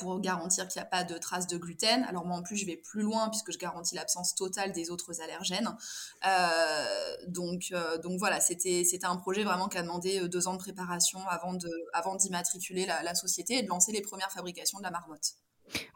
pour 0.00 0.18
garantir 0.20 0.66
qu'il 0.66 0.80
n'y 0.80 0.86
a 0.86 0.90
pas 0.90 1.04
de 1.04 1.18
traces 1.18 1.46
de 1.46 1.58
gluten. 1.58 2.02
Alors 2.04 2.24
moi 2.24 2.38
en 2.38 2.42
plus 2.42 2.56
je 2.56 2.64
vais 2.64 2.78
plus 2.78 3.02
loin 3.02 3.28
puisque 3.28 3.52
je 3.52 3.58
garantis 3.58 3.94
l'absence 3.94 4.34
totale 4.34 4.72
des 4.72 4.90
autres 4.90 5.20
allergènes. 5.20 5.76
donc, 7.26 7.74
donc 8.02 8.18
voilà, 8.18 8.40
c'était 8.40 9.04
un 9.04 9.16
projet 9.16 9.44
vraiment 9.44 9.68
qui 9.68 9.76
a 9.76 9.82
demandé 9.82 10.26
deux 10.28 10.48
ans 10.48 10.54
de 10.54 10.58
préparation 10.58 11.20
avant 11.28 12.14
d'immatriculer 12.16 12.84
avant 12.84 12.94
la, 12.94 13.02
la 13.02 13.14
société 13.14 13.58
et 13.58 13.62
de 13.62 13.68
lancer 13.68 13.92
les 13.92 14.00
premières 14.00 14.32
fabrications 14.32 14.78
de 14.78 14.84
la 14.84 14.90
marmotte. 14.90 15.34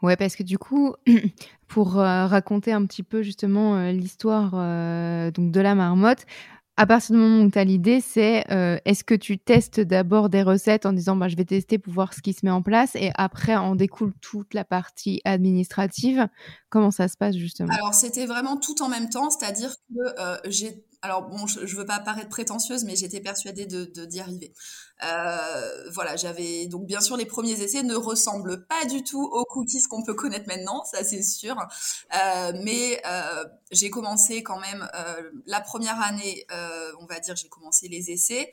Ouais, 0.01 0.15
parce 0.15 0.35
que 0.35 0.43
du 0.43 0.57
coup, 0.57 0.93
pour 1.67 1.99
euh, 1.99 2.27
raconter 2.27 2.71
un 2.71 2.85
petit 2.85 3.03
peu 3.03 3.23
justement 3.23 3.75
euh, 3.75 3.91
l'histoire 3.91 4.51
euh, 4.53 5.31
donc 5.31 5.51
de 5.51 5.59
la 5.59 5.75
marmotte, 5.75 6.25
à 6.75 6.87
partir 6.87 7.15
du 7.15 7.21
moment 7.21 7.43
où 7.43 7.51
tu 7.51 7.59
as 7.59 7.63
l'idée, 7.63 8.01
c'est 8.01 8.45
est-ce 8.49 9.03
que 9.03 9.13
tu 9.13 9.37
testes 9.37 9.79
d'abord 9.79 10.29
des 10.29 10.41
recettes 10.41 10.87
en 10.87 10.93
disant 10.93 11.15
bah, 11.15 11.27
je 11.27 11.35
vais 11.35 11.45
tester 11.45 11.77
pour 11.77 11.93
voir 11.93 12.15
ce 12.15 12.21
qui 12.21 12.33
se 12.33 12.43
met 12.43 12.51
en 12.51 12.63
place 12.63 12.95
et 12.95 13.11
après 13.13 13.55
en 13.55 13.75
découle 13.75 14.11
toute 14.21 14.55
la 14.55 14.63
partie 14.63 15.21
administrative? 15.23 16.27
Comment 16.71 16.89
ça 16.89 17.07
se 17.07 17.15
passe 17.15 17.35
justement? 17.35 17.71
Alors 17.71 17.93
c'était 17.93 18.25
vraiment 18.25 18.57
tout 18.57 18.81
en 18.81 18.89
même 18.89 19.07
temps, 19.07 19.29
c'est-à-dire 19.29 19.69
que 19.69 20.49
j'ai 20.49 20.83
alors 21.03 21.23
bon, 21.23 21.45
je, 21.47 21.65
je 21.65 21.75
veux 21.75 21.85
pas 21.85 21.99
paraître 21.99 22.29
prétentieuse, 22.29 22.85
mais 22.85 22.95
j'étais 22.95 23.19
persuadée 23.19 23.65
de 23.65 24.05
d'y 24.05 24.21
arriver. 24.21 24.53
Euh, 25.03 25.91
voilà, 25.91 26.15
j'avais 26.15 26.67
donc 26.67 26.85
bien 26.85 27.01
sûr 27.01 27.17
les 27.17 27.25
premiers 27.25 27.61
essais 27.61 27.83
ne 27.83 27.93
ressemblent 27.93 28.65
pas 28.65 28.85
du 28.85 29.03
tout 29.03 29.21
aux 29.21 29.43
cookies 29.43 29.83
qu'on 29.83 30.01
peut 30.01 30.13
connaître 30.13 30.47
maintenant, 30.47 30.85
ça 30.85 31.03
c'est 31.03 31.21
sûr. 31.21 31.57
Euh, 32.15 32.53
mais 32.63 33.01
euh, 33.05 33.43
j'ai 33.71 33.89
commencé 33.89 34.43
quand 34.43 34.59
même 34.59 34.87
la 35.45 35.59
première 35.59 36.01
année, 36.01 36.47
on 37.01 37.05
va 37.05 37.19
dire, 37.19 37.35
j'ai 37.35 37.49
commencé 37.49 37.89
les 37.89 38.09
essais 38.09 38.51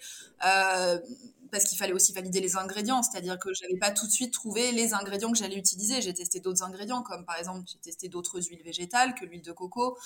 parce 1.50 1.64
qu'il 1.64 1.78
fallait 1.78 1.92
aussi 1.92 2.12
valider 2.12 2.40
les 2.40 2.56
ingrédients, 2.56 3.02
c'est-à-dire 3.02 3.38
que 3.38 3.52
j'avais 3.54 3.78
pas 3.78 3.90
tout 3.90 4.06
de 4.06 4.12
suite 4.12 4.32
trouvé 4.32 4.72
les 4.72 4.94
ingrédients 4.94 5.32
que 5.32 5.38
j'allais 5.38 5.56
utiliser. 5.56 6.00
J'ai 6.00 6.14
testé 6.14 6.40
d'autres 6.40 6.62
ingrédients, 6.62 7.02
comme 7.02 7.24
par 7.24 7.36
exemple 7.36 7.64
j'ai 7.70 7.78
testé 7.78 8.08
d'autres 8.08 8.40
huiles 8.40 8.62
végétales 8.62 9.14
que 9.14 9.24
l'huile 9.24 9.42
de 9.42 9.52
coco. 9.52 9.96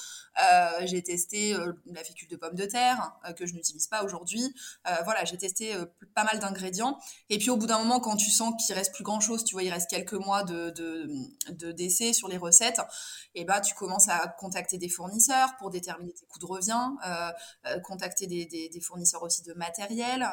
Euh, 0.42 0.86
j'ai 0.86 1.02
testé 1.02 1.54
euh, 1.54 1.72
la 1.86 2.02
fécule 2.02 2.28
de 2.28 2.36
pomme 2.36 2.54
de 2.54 2.64
terre 2.64 3.12
euh, 3.26 3.32
que 3.32 3.46
je 3.46 3.54
n'utilise 3.54 3.86
pas 3.86 4.04
aujourd'hui. 4.04 4.54
voilà, 5.04 5.24
j'ai 5.24 5.36
testé 5.36 5.74
pas 6.14 6.24
mal 6.24 6.38
d'ingrédients. 6.38 6.98
Et 7.30 7.38
puis 7.38 7.50
au 7.50 7.56
bout 7.56 7.66
d'un 7.66 7.78
moment, 7.78 8.00
quand 8.00 8.16
tu 8.16 8.30
sens 8.30 8.54
qu'il 8.64 8.74
reste 8.74 8.94
plus 8.94 9.04
grand-chose, 9.04 9.44
tu 9.44 9.54
vois, 9.54 9.62
il 9.62 9.70
reste 9.70 9.90
quelques 9.90 10.14
mois 10.14 10.44
de, 10.44 10.72
sur 12.12 12.28
les 12.28 12.36
recettes, 12.36 12.80
et 13.34 13.42
eh 13.42 13.44
bah 13.44 13.60
tu 13.60 13.74
commences 13.74 14.08
à 14.08 14.28
contacter 14.38 14.78
des 14.78 14.88
fournisseurs 14.88 15.56
pour 15.58 15.70
déterminer 15.70 16.12
tes 16.12 16.26
coûts 16.26 16.38
de 16.38 16.46
revient, 16.46 16.90
contacter 17.82 18.26
des, 18.26 18.46
des, 18.46 18.80
fournisseurs 18.80 19.22
aussi 19.22 19.42
de 19.42 19.52
matériel, 19.54 20.26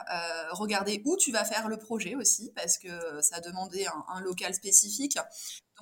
regarder 0.52 1.01
où 1.06 1.18
tu 1.18 1.32
vas 1.32 1.46
faire 1.46 1.68
le 1.68 1.78
projet 1.78 2.16
aussi, 2.16 2.52
parce 2.56 2.78
que 2.78 3.22
ça 3.22 3.38
a 3.38 3.42
demandé 3.42 3.88
un, 4.08 4.22
local 4.22 4.54
spécifique. 4.54 5.18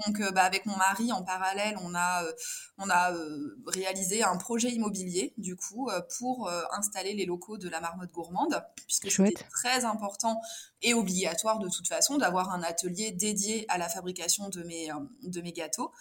Donc, 0.06 0.22
euh, 0.22 0.32
bah, 0.32 0.44
avec 0.44 0.66
mon 0.66 0.78
mari, 0.78 1.12
en 1.12 1.24
parallèle, 1.24 1.76
on 1.82 1.94
a, 1.94 2.24
euh, 2.24 2.32
on 2.78 2.90
a 2.90 3.12
euh, 3.12 3.58
réalisé 3.68 4.24
un 4.24 4.38
projet 4.38 4.70
immobilier, 4.70 5.34
du 5.38 5.56
coup, 5.56 5.90
pour 6.18 6.50
installer 6.72 7.14
les 7.14 7.26
locaux 7.26 7.58
de 7.58 7.68
la 7.68 7.82
marmotte 7.82 8.12
gourmande, 8.12 8.64
puisque 8.88 9.12
c'était 9.12 9.44
très 9.52 9.86
important 9.86 10.40
et 10.82 10.94
obligatoire 10.94 11.60
de 11.60 11.68
toute 11.68 11.88
façon 11.88 12.18
d'avoir 12.18 12.52
un 12.52 12.64
atelier 12.64 13.12
dédié 13.12 13.66
à 13.70 13.78
la 13.78 13.90
fabrication 13.90 14.50
de 14.50 14.64
mes, 14.64 14.90
de 15.24 15.42
mes 15.42 15.52
gâteaux, 15.52 15.92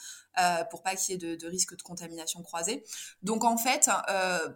pour 0.70 0.82
pas 0.82 0.94
qu'il 0.94 1.12
y 1.12 1.14
ait 1.14 1.18
de, 1.18 1.34
de 1.34 1.46
risque 1.48 1.76
de 1.76 1.82
contamination 1.82 2.42
croisée. 2.42 2.84
Donc, 3.22 3.44
en 3.44 3.56
fait, 3.56 3.90
euh, 4.08 4.48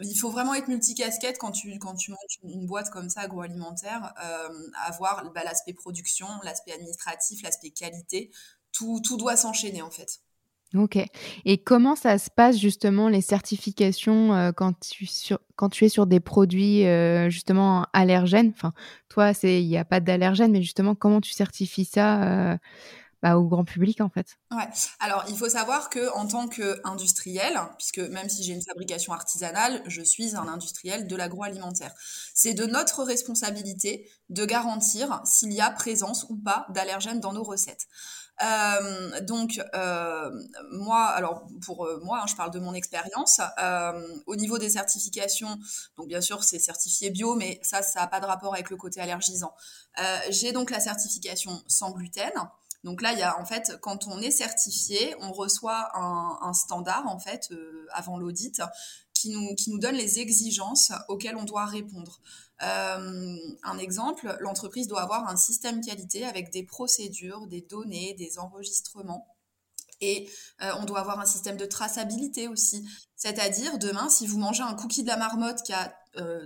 il 0.00 0.18
faut 0.18 0.30
vraiment 0.30 0.54
être 0.54 0.68
multicasquette 0.68 1.38
quand 1.38 1.52
tu, 1.52 1.78
quand 1.78 1.94
tu 1.94 2.10
montes 2.10 2.54
une 2.54 2.66
boîte 2.66 2.90
comme 2.90 3.08
ça 3.08 3.22
agroalimentaire, 3.22 4.12
euh, 4.24 4.48
avoir 4.86 5.30
bah, 5.32 5.42
l'aspect 5.44 5.72
production, 5.72 6.26
l'aspect 6.44 6.72
administratif, 6.72 7.42
l'aspect 7.42 7.70
qualité, 7.70 8.30
tout, 8.72 9.00
tout 9.04 9.16
doit 9.16 9.36
s'enchaîner 9.36 9.82
en 9.82 9.90
fait. 9.90 10.20
Ok. 10.74 10.98
Et 11.46 11.58
comment 11.58 11.96
ça 11.96 12.18
se 12.18 12.28
passe 12.28 12.58
justement 12.58 13.08
les 13.08 13.22
certifications 13.22 14.34
euh, 14.34 14.52
quand, 14.52 14.78
tu 14.80 15.06
sur, 15.06 15.38
quand 15.56 15.70
tu 15.70 15.86
es 15.86 15.88
sur 15.88 16.06
des 16.06 16.20
produits 16.20 16.84
justement 17.30 17.86
allergènes? 17.94 18.52
Enfin, 18.54 18.74
toi, 19.08 19.32
il 19.42 19.66
n'y 19.66 19.78
a 19.78 19.86
pas 19.86 20.00
d'allergène, 20.00 20.52
mais 20.52 20.62
justement, 20.62 20.94
comment 20.94 21.22
tu 21.22 21.32
certifies 21.32 21.86
ça 21.86 22.58
bah, 23.22 23.36
au 23.36 23.44
grand 23.44 23.64
public 23.64 24.00
en 24.00 24.08
fait. 24.08 24.38
Ouais. 24.50 24.68
Alors 25.00 25.24
il 25.28 25.36
faut 25.36 25.48
savoir 25.48 25.90
que 25.90 26.14
en 26.14 26.26
tant 26.26 26.48
qu'industriel, 26.48 27.58
puisque 27.76 27.98
même 27.98 28.28
si 28.28 28.44
j'ai 28.44 28.52
une 28.52 28.62
fabrication 28.62 29.12
artisanale, 29.12 29.82
je 29.86 30.02
suis 30.02 30.36
un 30.36 30.46
industriel 30.46 31.06
de 31.06 31.16
l'agroalimentaire. 31.16 31.92
C'est 32.34 32.54
de 32.54 32.64
notre 32.66 33.02
responsabilité 33.02 34.08
de 34.28 34.44
garantir 34.44 35.20
s'il 35.24 35.52
y 35.52 35.60
a 35.60 35.70
présence 35.70 36.26
ou 36.28 36.36
pas 36.36 36.66
d'allergènes 36.70 37.20
dans 37.20 37.32
nos 37.32 37.42
recettes. 37.42 37.88
Euh, 38.42 39.20
donc 39.22 39.60
euh, 39.74 40.30
moi, 40.70 41.04
alors 41.06 41.46
pour 41.64 41.86
euh, 41.86 41.98
moi, 42.02 42.20
hein, 42.22 42.26
je 42.28 42.36
parle 42.36 42.50
de 42.50 42.60
mon 42.60 42.74
expérience. 42.74 43.40
au 44.26 44.36
niveau 44.36 44.58
des 44.58 44.70
certifications, 44.70 45.58
donc 45.96 46.08
bien 46.08 46.20
sûr 46.20 46.44
c'est 46.44 46.58
certifié 46.58 47.10
bio, 47.10 47.34
mais 47.34 47.58
ça, 47.62 47.82
ça 47.82 48.00
n'a 48.00 48.06
pas 48.06 48.20
de 48.20 48.26
rapport 48.26 48.54
avec 48.54 48.70
le 48.70 48.76
côté 48.76 49.00
allergisant. 49.00 49.54
j'ai 50.30 50.52
donc 50.52 50.70
la 50.70 50.80
certification 50.80 51.62
sans 51.66 51.90
gluten. 51.90 52.32
Donc 52.88 53.02
là, 53.02 53.12
il 53.12 53.18
y 53.18 53.22
a 53.22 53.38
en 53.38 53.44
fait, 53.44 53.76
quand 53.82 54.06
on 54.06 54.18
est 54.18 54.30
certifié, 54.30 55.14
on 55.20 55.30
reçoit 55.30 55.90
un, 55.94 56.54
standard 56.54 57.06
en 57.06 57.18
fait 57.18 57.48
euh, 57.50 57.86
avant 57.92 58.16
l'audit 58.16 58.62
qui 59.12 59.28
nous, 59.28 59.78
donne 59.78 59.94
les 59.94 60.20
exigences 60.20 60.90
auxquelles 61.08 61.36
on 61.36 61.44
doit 61.44 61.66
répondre. 61.66 62.22
Euh, 62.62 63.36
un 63.62 63.78
exemple, 63.78 64.34
l'entreprise 64.40 64.88
doit 64.88 65.02
avoir 65.02 65.28
un 65.28 65.36
système 65.36 65.84
qualité 65.84 66.24
avec 66.24 66.50
des 66.50 66.62
procédures, 66.62 67.46
des 67.46 67.60
données, 67.60 68.14
des 68.14 68.38
enregistrements. 68.38 69.36
Et 70.00 70.30
euh, 70.62 70.72
on 70.80 70.86
doit 70.86 71.00
avoir 71.00 71.20
un 71.20 71.26
système 71.26 71.58
de 71.58 71.66
traçabilité 71.66 72.48
aussi. 72.48 72.88
C'est-à-dire, 73.16 73.78
demain, 73.78 74.08
si 74.08 74.26
vous 74.26 74.38
mangez 74.38 74.62
un 74.62 74.72
cookie 74.72 75.02
de 75.02 75.08
la 75.08 75.18
marmotte 75.18 75.62
qui 75.62 75.74
a 75.74 75.94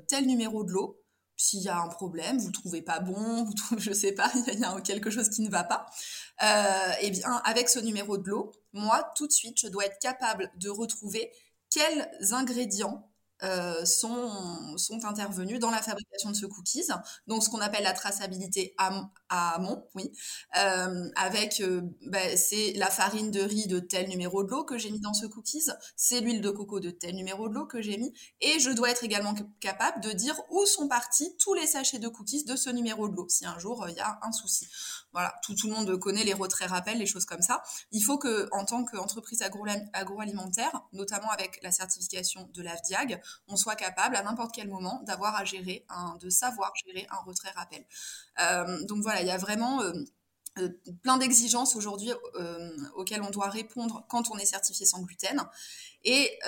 tel 0.09 0.27
numéro 0.27 0.65
de 0.65 0.73
l'eau, 0.73 1.02
s'il 1.37 1.63
y 1.63 1.69
a 1.69 1.81
un 1.81 1.89
problème, 1.89 2.39
vous 2.39 2.49
ne 2.49 2.53
trouvez 2.53 2.83
pas 2.83 3.01
bon, 3.01 3.45
vous 3.45 3.55
trouvez, 3.55 3.81
je 3.81 3.93
sais 3.93 4.13
pas, 4.13 4.31
il 4.49 4.59
y 4.59 4.65
a 4.65 4.81
quelque 4.81 5.11
chose 5.11 5.29
qui 5.29 5.43
ne 5.43 5.51
va 5.51 5.65
pas, 5.65 5.87
euh, 6.43 6.93
eh 7.01 7.11
bien, 7.11 7.41
avec 7.45 7.69
ce 7.69 7.79
numéro 7.79 8.19
de 8.19 8.29
l'eau, 8.29 8.53
moi, 8.73 9.13
tout 9.17 9.27
de 9.27 9.33
suite, 9.33 9.59
je 9.61 9.69
dois 9.69 9.87
être 9.87 9.99
capable 10.01 10.51
de 10.57 10.69
retrouver 10.71 11.33
quels 11.71 12.09
ingrédients 12.33 13.12
euh, 13.43 13.85
sont, 13.85 14.77
sont 14.77 15.05
intervenus 15.05 15.59
dans 15.59 15.71
la 15.71 15.83
fabrication 15.83 16.31
de 16.31 16.37
ce 16.37 16.47
cookies. 16.47 16.89
Donc, 17.27 17.43
ce 17.43 17.49
qu'on 17.49 17.61
appelle 17.61 17.85
la 17.85 17.93
traçabilité 17.93 18.75
à, 18.79 19.11
amont, 19.29 19.85
oui. 19.95 20.13
Euh, 20.59 21.09
avec, 21.17 21.61
euh, 21.61 21.83
bah, 22.07 22.37
c'est 22.37 22.73
la 22.75 22.91
farine 22.91 23.31
de 23.31 23.41
riz 23.41 23.67
de 23.67 23.81
tel 23.81 24.09
numéro 24.09 24.45
de 24.45 24.51
l'eau 24.51 24.65
que 24.65 24.79
j'ai 24.79 24.91
mis 24.91 25.01
dans 25.01 25.15
ce 25.15 25.27
cookies, 25.27 25.71
c'est 25.97 26.21
l'huile 26.21 26.41
de 26.41 26.51
coco 26.51 26.81
de 26.81 26.91
tel 26.91 27.15
numéro 27.15 27.49
de 27.49 27.55
l'eau 27.55 27.67
que 27.67 27.81
j'ai 27.83 27.97
mis, 27.97 28.13
et 28.41 28.61
je 28.61 28.71
dois 28.71 28.91
être 28.91 29.05
également 29.05 29.35
capable 29.61 30.01
de 30.03 30.13
dire 30.13 30.41
où 30.51 30.65
sont 30.67 30.89
partis 30.89 31.37
tous 31.39 31.55
les 31.55 31.67
sachets 31.67 31.99
de 31.99 32.09
cookies 32.09 32.45
de 32.45 32.57
ce 32.57 32.71
numéro 32.71 33.09
de 33.09 33.17
l'eau, 33.17 33.29
si 33.29 33.47
un 33.47 33.59
jour 33.59 33.87
il 33.89 33.97
y 33.97 34.01
a 34.01 34.19
un 34.23 34.33
souci. 34.33 34.69
Voilà, 35.13 35.35
tout, 35.43 35.55
tout 35.55 35.69
le 35.69 35.75
monde 35.75 35.99
connaît 35.99 36.25
les 36.25 36.33
retraits 36.33 36.71
rappels, 36.71 36.99
les 36.99 37.07
choses 37.07 37.27
comme 37.27 37.43
ça. 37.43 37.63
Il 37.91 38.03
faut 38.03 38.19
que, 38.19 38.49
en 38.53 38.65
tant 38.65 38.85
qu'entreprise 38.85 39.43
agroalimentaire, 39.93 40.83
notamment 40.93 41.31
avec 41.31 41.61
la 41.63 41.71
certification 41.71 42.49
de 42.55 42.63
l'AFDIAG, 42.63 43.21
on 43.49 43.57
soit 43.57 43.77
capable 43.77 44.17
à 44.17 44.23
n'importe 44.23 44.55
quel 44.55 44.69
moment 44.69 45.03
d'avoir 45.07 45.37
à 45.37 45.45
gérer, 45.45 45.85
un, 45.89 46.17
de 46.21 46.31
savoir 46.31 46.73
gérer 46.87 47.07
un 47.11 47.23
retrait 47.27 47.51
rappel. 47.55 47.85
Euh, 48.41 48.85
donc 48.85 49.03
voilà, 49.03 49.21
il 49.23 49.29
y 49.29 49.31
a 49.31 49.39
vraiment 49.39 49.83
euh, 49.83 49.93
euh, 50.59 50.69
plein 51.03 51.17
d'exigences 51.19 51.77
aujourd'hui 51.77 52.11
auxquelles 52.95 53.23
on 53.23 53.31
doit 53.31 53.49
répondre 53.49 54.05
quand 54.09 54.31
on 54.31 54.39
est 54.39 54.45
certifié 54.45 54.87
sans 54.87 55.03
gluten. 55.03 55.43
Et 56.05 56.39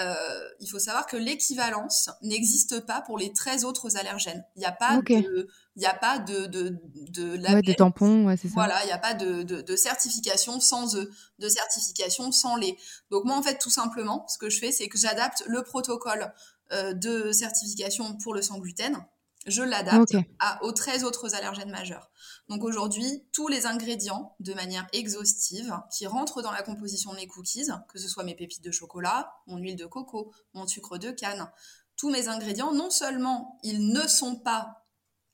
il 0.61 0.69
faut 0.69 0.81
savoir 0.81 1.07
que 1.07 1.17
l'équivalence 1.17 2.11
n'existe 2.23 2.81
pas 2.81 3.03
pour 3.03 3.19
les 3.19 3.33
13 3.33 3.65
autres 3.65 3.97
allergènes. 3.97 4.45
Il 4.57 4.61
n'y 4.61 4.67
a 4.67 4.73
pas 4.73 4.99
de 4.99 5.49
il 5.77 5.81
n'y 5.81 5.87
a 5.87 5.95
pas 5.95 6.19
de 6.19 6.47
de 6.47 6.79
de, 7.09 7.73
tampons, 7.73 8.37
c'est 8.37 8.49
ça. 8.49 8.55
Voilà, 8.55 8.83
il 8.85 8.87
n'y 8.87 8.93
a 8.93 8.99
pas 8.99 9.15
de, 9.15 9.43
de, 9.43 9.77
certification 9.77 10.61
sans 10.61 10.97
eux, 10.97 11.11
de 11.39 11.49
certification 11.49 12.31
sans 12.31 12.57
les. 12.57 12.77
Donc 13.11 13.25
moi 13.25 13.37
en 13.37 13.43
fait 13.43 13.59
tout 13.59 13.71
simplement, 13.71 14.27
ce 14.29 14.39
que 14.39 14.51
je 14.51 14.59
fais, 14.59 14.71
c'est 14.71 14.89
que 14.89 14.99
j'adapte 14.99 15.45
le 15.47 15.63
protocole 15.63 16.33
de 16.71 17.31
certification 17.33 18.17
pour 18.17 18.35
le 18.35 18.43
sans 18.43 18.59
gluten, 18.59 19.05
je 19.47 19.63
l'adapte 19.63 20.15
aux 20.63 20.73
13 20.73 21.05
autres 21.05 21.35
allergènes 21.35 21.71
majeurs. 21.71 22.11
Donc 22.49 22.65
aujourd'hui, 22.65 23.25
tous 23.33 23.49
les 23.49 23.67
ingrédients 23.67 24.35
de 24.41 24.55
manière 24.55 24.87
exhaustive 24.93 25.79
qui 25.93 26.07
rentrent 26.07 26.43
dans 26.43 26.53
la 26.53 26.63
composition 26.63 27.13
de 27.13 27.17
mes 27.17 27.27
cookies, 27.27 27.69
que 27.89 27.99
ce 27.99 28.09
soit 28.09 28.25
mes 28.25 28.35
pépites 28.35 28.65
de 28.65 28.71
chocolat, 28.71 29.33
mon 29.47 29.59
huile 29.59 29.77
de 29.77 29.87
coco, 29.87 30.33
mon 30.55 30.67
sucre 30.67 30.99
de 30.99 31.11
canne, 31.11 31.51
tous 31.97 32.11
mes 32.11 32.29
ingrédients, 32.29 32.73
non 32.73 32.91
seulement 32.91 33.59
ils 33.63 33.89
ne 33.89 34.07
sont 34.07 34.37
pas 34.37 34.87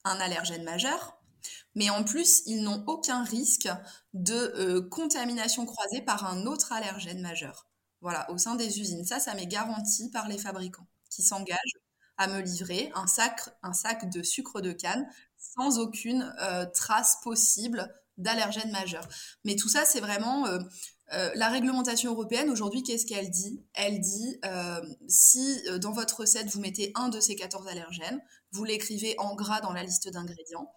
un 0.05 0.19
allergène 0.21 0.65
majeur, 0.65 1.19
mais 1.75 1.89
en 1.89 2.05
plus, 2.05 2.43
ils 2.47 2.63
n'ont 2.63 2.85
aucun 2.87 3.23
risque 3.23 3.69
de 4.13 4.35
euh, 4.35 4.89
contamination 4.89 5.65
croisée 5.67 6.03
par 6.03 6.27
un 6.27 6.47
autre 6.47 6.73
allergène 6.73 7.21
majeur. 7.21 7.67
Voilà, 8.01 8.31
au 8.31 8.39
sein 8.39 8.57
des 8.57 8.81
usines. 8.81 9.05
Ça, 9.05 9.21
ça 9.21 9.35
m'est 9.35 9.47
garanti 9.47 10.11
par 10.11 10.27
les 10.27 10.39
fabricants 10.39 10.87
qui 11.11 11.23
s'engage 11.23 11.75
à 12.17 12.29
me 12.29 12.41
livrer 12.41 12.91
un 12.95 13.07
sac, 13.07 13.41
un 13.63 13.73
sac 13.73 14.11
de 14.11 14.23
sucre 14.23 14.61
de 14.61 14.73
canne 14.73 15.07
sans 15.39 15.79
aucune 15.79 16.35
euh, 16.41 16.67
trace 16.67 17.17
possible 17.23 17.93
d'allergène 18.19 18.71
majeur. 18.71 19.09
Mais 19.45 19.57
tout 19.57 19.71
ça, 19.71 19.87
c'est 19.87 20.01
vraiment 20.01 20.47
euh, 20.47 20.59
euh, 21.15 21.31
la 21.35 21.49
réglementation 21.49 22.13
européenne. 22.13 22.51
Aujourd'hui, 22.51 22.83
qu'est-ce 22.83 23.07
qu'elle 23.07 23.31
dit? 23.31 23.65
Elle 23.73 24.01
dit 24.01 24.39
si 25.09 25.63
dans 25.81 25.93
votre 25.93 26.21
recette, 26.21 26.49
vous 26.49 26.61
mettez 26.61 26.93
un 26.95 27.09
de 27.09 27.21
ces 27.21 27.37
14 27.37 27.67
allergènes, 27.69 28.21
vous 28.53 28.65
l'écrivez 28.65 29.15
en 29.19 29.35
gras 29.35 29.63
dans 29.63 29.73
la 29.73 29.83
liste 29.83 30.11
d'ingrédients. 30.11 30.71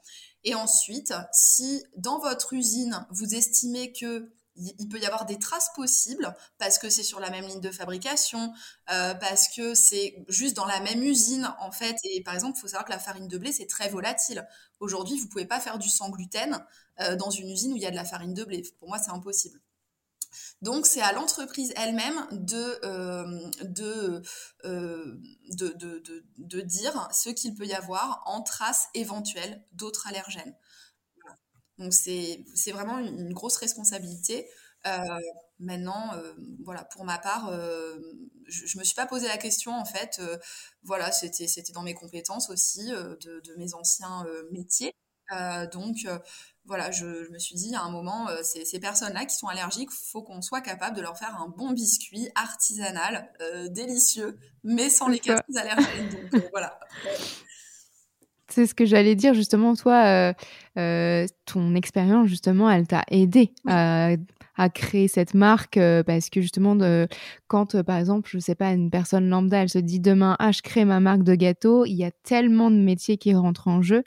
Et 0.46 0.56
ensuite, 0.56 1.14
si 1.34 1.84
dans 1.98 2.20
votre 2.20 2.54
usine, 2.54 3.06
vous 3.12 3.36
estimez 3.36 3.92
que 3.92 4.32
il 4.56 4.88
peut 4.88 5.00
y 5.00 5.06
avoir 5.06 5.26
des 5.26 5.40
traces 5.40 5.72
possibles 5.76 6.36
parce 6.58 6.78
que 6.78 6.90
c'est 6.90 7.04
sur 7.04 7.20
la 7.20 7.30
même 7.30 7.46
ligne 7.46 7.62
de 7.62 7.72
fabrication, 7.72 8.54
euh, 8.92 9.14
parce 9.16 9.48
que 9.48 9.74
c'est 9.74 10.16
juste 10.28 10.56
dans 10.56 10.66
la 10.66 10.80
même 10.80 11.02
usine 11.04 11.54
en 11.60 11.72
fait. 11.72 11.96
Et 12.04 12.22
par 12.22 12.34
exemple, 12.34 12.58
il 12.58 12.62
faut 12.62 12.68
savoir 12.68 12.86
que 12.86 12.92
la 12.92 13.00
farine 13.00 13.28
de 13.28 13.38
blé 13.38 13.52
c'est 13.52 13.68
très 13.68 13.90
volatile. 13.90 14.48
Aujourd'hui, 14.80 15.18
vous 15.20 15.28
pouvez 15.28 15.46
pas 15.46 15.60
faire 15.60 15.80
du 15.80 15.90
sans 15.90 16.10
gluten 16.10 16.64
euh, 17.00 17.16
dans 17.16 17.30
une 17.30 17.50
usine 17.50 17.74
où 17.74 17.78
il 17.78 17.82
y 17.82 17.88
a 17.88 17.92
de 17.92 17.96
la 17.96 18.06
farine 18.06 18.34
de 18.34 18.44
blé. 18.44 18.64
Pour 18.80 18.90
moi, 18.90 19.00
c'est 19.00 19.12
impossible. 19.12 19.60
Donc, 20.62 20.86
c'est 20.86 21.02
à 21.02 21.12
l'entreprise 21.12 21.74
elle-même 21.76 22.26
de, 22.32 22.80
euh, 22.86 23.50
dire 26.64 27.10
ce 27.12 27.30
qu'il 27.30 27.54
peut 27.54 27.66
y 27.66 27.74
avoir 27.74 28.24
en 28.26 28.42
traces 28.42 28.88
éventuelles 28.94 29.64
d'autres 29.74 30.08
allergènes. 30.08 30.56
Donc 31.78 31.94
c'est 31.94 32.72
vraiment 32.72 33.00
une 33.00 33.34
grosse 33.34 33.58
responsabilité. 33.58 34.48
Euh, 34.86 35.00
Maintenant, 35.60 36.12
voilà, 36.66 36.84
pour 36.84 37.06
ma 37.06 37.20
part, 37.20 37.50
je, 38.48 38.66
je 38.66 38.78
me 38.78 38.84
suis 38.84 38.96
pas 38.96 39.06
posé 39.06 39.28
la 39.30 39.38
question 39.38 39.72
en 39.72 39.86
fait. 39.86 40.20
voilà, 40.82 41.10
c'était 41.12 41.48
c'était 41.48 41.72
dans 41.72 41.84
mes 41.84 41.94
compétences 41.94 42.50
aussi 42.50 42.88
de, 42.88 43.40
de, 43.46 43.56
mes 43.56 43.74
anciens 43.74 44.26
métiers. 44.52 44.94
donc 45.72 46.06
voilà, 46.66 46.92
je, 46.92 47.30
me 47.32 47.40
suis 47.40 47.56
dit 47.56 47.76
à 47.76 47.82
un 47.82 47.92
moment, 47.92 48.30
euh, 48.30 48.42
ces, 48.42 48.80
personnes-là 48.80 49.26
qui 49.26 49.36
sont 49.36 49.48
allergiques, 49.48 49.92
faut 49.92 50.24
qu'on 50.24 50.42
soit 50.42 50.62
capable 50.62 50.96
de 50.96 51.02
leur 51.02 51.18
faire 51.18 51.36
un 51.36 51.50
bon 51.50 51.72
biscuit 51.72 52.30
artisanal, 52.36 53.32
euh, 53.42 53.68
délicieux, 53.68 54.40
mais 54.64 54.90
sans 54.90 55.10
les 55.10 55.20
casques 55.20 55.44
allergènes. 55.56 56.10
Donc 56.10 56.34
euh, 56.36 56.48
voilà. 56.52 56.80
C'est 58.54 58.68
ce 58.68 58.76
que 58.76 58.86
j'allais 58.86 59.16
dire 59.16 59.34
justement, 59.34 59.76
toi, 59.76 60.34
ton 60.76 61.76
expérience 61.76 62.28
justement, 62.28 62.70
elle 62.70 62.88
t'a 62.88 63.04
aidé 63.10 63.52
à, 63.68 64.70
créer 64.70 65.08
cette 65.08 65.34
marque 65.34 65.80
parce 66.06 66.30
que 66.30 66.42
justement, 66.42 66.76
de, 66.76 67.08
quand 67.48 67.82
par 67.82 67.98
exemple, 67.98 68.30
je 68.32 68.40
sais 68.40 68.56
pas, 68.56 68.72
une 68.72 68.92
personne 68.92 69.28
lambda, 69.28 69.64
elle 69.64 69.70
se 69.70 69.80
dit 69.80 70.00
demain, 70.00 70.36
ah, 70.40 70.52
je 70.52 70.62
crée 70.62 70.86
ma 70.86 71.00
marque 71.00 71.24
de 71.24 71.36
gâteau, 71.36 71.86
il 71.86 71.96
y 71.96 72.06
a 72.06 72.12
tellement 72.24 72.70
de 72.70 72.78
métiers 72.78 73.18
qui 73.18 73.34
rentrent 73.34 73.68
en 73.68 73.82
jeu 73.82 74.04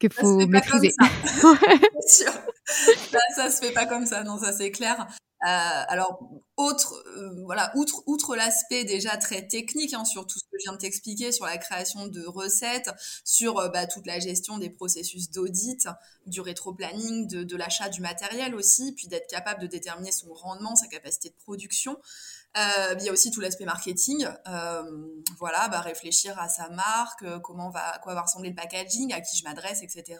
qu'il 0.00 0.12
faut 0.12 0.46
maîtriser. 0.46 0.90
Ça. 0.90 1.06
sûr. 2.08 2.32
Ça, 2.64 3.50
se 3.50 3.64
fait 3.64 3.72
pas 3.72 3.86
comme 3.86 4.06
ça, 4.06 4.24
non, 4.24 4.38
ça 4.38 4.52
c'est 4.52 4.70
clair. 4.70 5.06
Euh, 5.46 5.82
alors, 5.88 6.20
euh, 6.60 7.42
voilà, 7.44 7.72
outre, 7.74 8.36
l'aspect 8.36 8.84
déjà 8.84 9.16
très 9.16 9.46
technique 9.46 9.94
hein, 9.94 10.04
sur 10.04 10.26
tout 10.26 10.38
ce 10.38 10.44
que 10.44 10.56
je 10.58 10.64
viens 10.64 10.72
de 10.72 10.78
t'expliquer, 10.78 11.32
sur 11.32 11.46
la 11.46 11.58
création 11.58 12.06
de 12.06 12.24
recettes, 12.26 12.90
sur 13.24 13.58
euh, 13.58 13.68
bah, 13.68 13.86
toute 13.86 14.06
la 14.06 14.18
gestion 14.20 14.58
des 14.58 14.70
processus 14.70 15.30
d'audit, 15.30 15.88
du 16.26 16.40
rétro-planning, 16.40 17.26
de, 17.26 17.56
l'achat 17.56 17.88
du 17.88 18.00
matériel 18.00 18.54
aussi, 18.54 18.92
puis 18.92 19.08
d'être 19.08 19.28
capable 19.28 19.62
de 19.62 19.66
déterminer 19.66 20.12
son 20.12 20.32
rendement, 20.32 20.76
sa 20.76 20.86
capacité 20.86 21.30
de 21.30 21.34
production. 21.34 21.98
Euh, 22.56 22.94
il 22.98 23.04
y 23.04 23.08
a 23.08 23.12
aussi 23.12 23.30
tout 23.30 23.40
l'aspect 23.40 23.64
marketing. 23.64 24.26
Voilà, 25.38 25.68
bah, 25.68 25.80
réfléchir 25.80 26.38
à 26.38 26.48
sa 26.48 26.68
marque, 26.70 27.24
comment 27.42 27.70
va, 27.70 27.98
quoi 28.02 28.14
va 28.14 28.22
ressembler 28.22 28.50
le 28.50 28.56
packaging, 28.56 29.12
à 29.12 29.20
qui 29.20 29.36
je 29.36 29.44
m'adresse, 29.44 29.82
etc. 29.82 30.18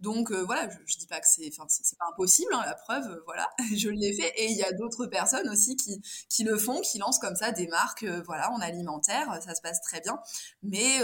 Donc 0.00 0.32
voilà, 0.32 0.68
je, 0.70 0.76
je, 0.86 0.98
dis 0.98 1.06
pas 1.06 1.20
que 1.20 1.26
c'est, 1.28 1.50
c'est 1.68 1.98
pas 1.98 2.06
impossible. 2.12 2.52
Hein, 2.54 2.62
la 2.64 2.74
preuve, 2.74 3.22
voilà, 3.26 3.48
je 3.76 3.90
l'ai 3.90 4.14
fait. 4.14 4.32
Et 4.36 4.46
il 4.46 4.56
y 4.56 4.64
a 4.64 4.72
d'autres 4.72 5.06
personnes 5.06 5.48
aussi 5.48 5.67
qui 5.76 6.02
qui 6.28 6.44
le 6.44 6.58
font, 6.58 6.80
qui 6.80 6.98
lancent 6.98 7.18
comme 7.18 7.36
ça 7.36 7.52
des 7.52 7.66
marques, 7.68 8.04
voilà, 8.26 8.50
en 8.52 8.60
alimentaire. 8.60 9.38
Ça 9.44 9.54
se 9.54 9.60
passe 9.60 9.80
très 9.82 10.00
bien, 10.00 10.18
mais 10.62 10.98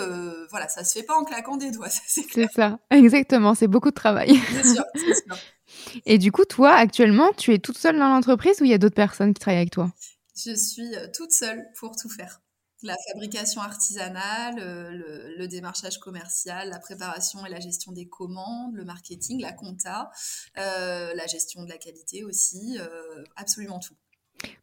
voilà, 0.50 0.68
ça 0.68 0.84
se 0.84 0.92
fait 0.98 1.04
pas 1.04 1.14
en 1.14 1.24
claquant 1.24 1.56
des 1.56 1.70
doigts. 1.70 1.88
C'est 2.06 2.50
ça, 2.52 2.78
exactement. 2.90 3.54
C'est 3.54 3.68
beaucoup 3.68 3.90
de 3.90 3.94
travail. 3.94 4.32
Bien 4.32 4.62
sûr, 4.62 4.84
sûr. 4.94 5.36
Et 6.06 6.18
du 6.18 6.32
coup, 6.32 6.44
toi, 6.44 6.72
actuellement, 6.72 7.32
tu 7.36 7.52
es 7.52 7.58
toute 7.58 7.78
seule 7.78 7.98
dans 7.98 8.08
l'entreprise 8.08 8.60
ou 8.60 8.64
il 8.64 8.70
y 8.70 8.74
a 8.74 8.78
d'autres 8.78 8.94
personnes 8.94 9.34
qui 9.34 9.40
travaillent 9.40 9.60
avec 9.60 9.72
toi? 9.72 9.90
Je 10.36 10.54
suis 10.54 10.94
euh, 10.96 11.06
toute 11.14 11.32
seule 11.32 11.64
pour 11.78 11.96
tout 11.96 12.08
faire. 12.08 12.40
La 12.82 12.96
fabrication 13.08 13.62
artisanale, 13.62 14.58
euh, 14.58 14.90
le, 15.38 15.48
démarchage 15.48 15.98
commercial, 15.98 16.68
la 16.68 16.78
préparation 16.78 17.46
et 17.46 17.48
la 17.48 17.60
gestion 17.60 17.92
des 17.92 18.08
commandes, 18.08 18.74
le 18.74 18.84
marketing, 18.84 19.40
la 19.40 19.52
compta, 19.52 20.10
euh, 20.58 21.14
la 21.14 21.26
gestion 21.26 21.62
de 21.62 21.70
la 21.70 21.78
qualité 21.78 22.24
aussi, 22.24 22.78
absolument 23.36 23.78
tout 23.78 23.94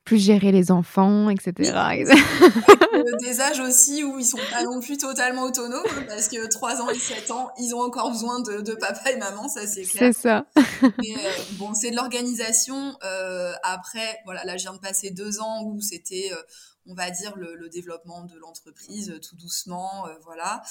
plus 0.03 0.17
gérer 0.17 0.51
les 0.51 0.71
enfants, 0.71 1.29
etc. 1.29 1.53
des 3.21 3.41
âges 3.41 3.59
aussi 3.59 4.03
où 4.03 4.19
ils 4.19 4.25
sont 4.25 4.39
pas 4.51 4.63
non 4.63 4.79
plus 4.79 4.97
totalement 4.97 5.43
autonomes 5.43 5.85
parce 6.07 6.27
que 6.27 6.47
3 6.47 6.81
ans 6.81 6.89
et 6.89 6.97
7 6.97 7.31
ans, 7.31 7.51
ils 7.59 7.73
ont 7.75 7.81
encore 7.81 8.11
besoin 8.11 8.41
de, 8.41 8.73
papa 8.73 9.11
et 9.11 9.17
maman, 9.17 9.47
ça 9.47 9.67
c'est 9.67 9.83
clair. 9.83 10.11
C'est 10.13 10.21
ça. 10.21 10.45
Mais, 10.81 11.15
euh, 11.15 11.29
bon, 11.53 11.73
c'est 11.73 11.91
de 11.91 11.95
l'organisation. 11.95 12.97
Euh, 13.03 13.53
après, 13.63 14.19
voilà, 14.25 14.43
là 14.43 14.57
je 14.57 14.63
viens 14.63 14.73
de 14.73 14.79
passer 14.79 15.11
deux 15.11 15.39
ans 15.39 15.63
où 15.63 15.79
c'était 15.81 16.29
euh, 16.31 16.41
on 16.87 16.95
va 16.95 17.09
dire 17.11 17.35
le, 17.37 17.69
développement 17.69 18.23
de 18.23 18.37
l'entreprise 18.39 19.17
tout 19.21 19.35
doucement, 19.35 20.07
voilà. 20.23 20.61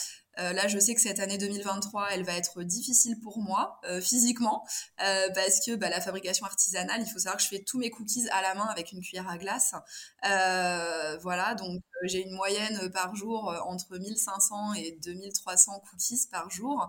Euh, 0.40 0.52
là, 0.52 0.68
je 0.68 0.78
sais 0.78 0.94
que 0.94 1.00
cette 1.00 1.20
année 1.20 1.38
2023, 1.38 2.08
elle 2.12 2.24
va 2.24 2.34
être 2.34 2.62
difficile 2.62 3.18
pour 3.20 3.38
moi 3.38 3.80
euh, 3.84 4.00
physiquement 4.00 4.66
euh, 5.02 5.28
parce 5.34 5.64
que 5.64 5.74
bah, 5.74 5.90
la 5.90 6.00
fabrication 6.00 6.46
artisanale, 6.46 7.02
il 7.02 7.10
faut 7.10 7.18
savoir 7.18 7.36
que 7.36 7.42
je 7.42 7.48
fais 7.48 7.62
tous 7.62 7.78
mes 7.78 7.90
cookies 7.90 8.28
à 8.30 8.42
la 8.42 8.54
main 8.54 8.66
avec 8.66 8.92
une 8.92 9.00
cuillère 9.00 9.28
à 9.28 9.36
glace. 9.36 9.74
voilà, 10.22 11.54
donc 11.54 11.82
j'ai 12.04 12.22
une 12.22 12.34
moyenne 12.34 12.90
par 12.92 13.14
jour 13.14 13.54
entre 13.66 13.98
1500 13.98 14.74
et 14.74 14.98
2300 15.04 15.82
cookies 15.90 16.26
par 16.30 16.48
jour. 16.50 16.88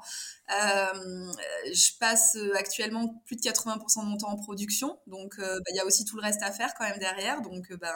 je 0.49 1.97
passe 1.99 2.37
actuellement 2.55 3.21
plus 3.25 3.35
de 3.35 3.41
80% 3.41 4.03
de 4.03 4.05
mon 4.05 4.17
temps 4.17 4.29
en 4.29 4.37
production, 4.37 4.97
donc 5.07 5.37
bah, 5.37 5.69
il 5.69 5.75
y 5.75 5.79
a 5.79 5.85
aussi 5.85 6.05
tout 6.05 6.15
le 6.15 6.21
reste 6.21 6.41
à 6.43 6.51
faire 6.51 6.73
quand 6.77 6.87
même 6.87 6.99
derrière. 6.99 7.41
Donc 7.41 7.73
ben, 7.73 7.93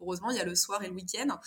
heureusement, 0.00 0.30
il 0.30 0.36
y 0.36 0.40
a 0.40 0.44
le 0.44 0.54
soir 0.54 0.82
et 0.82 0.88
le 0.88 0.94
week-end. 0.94 1.38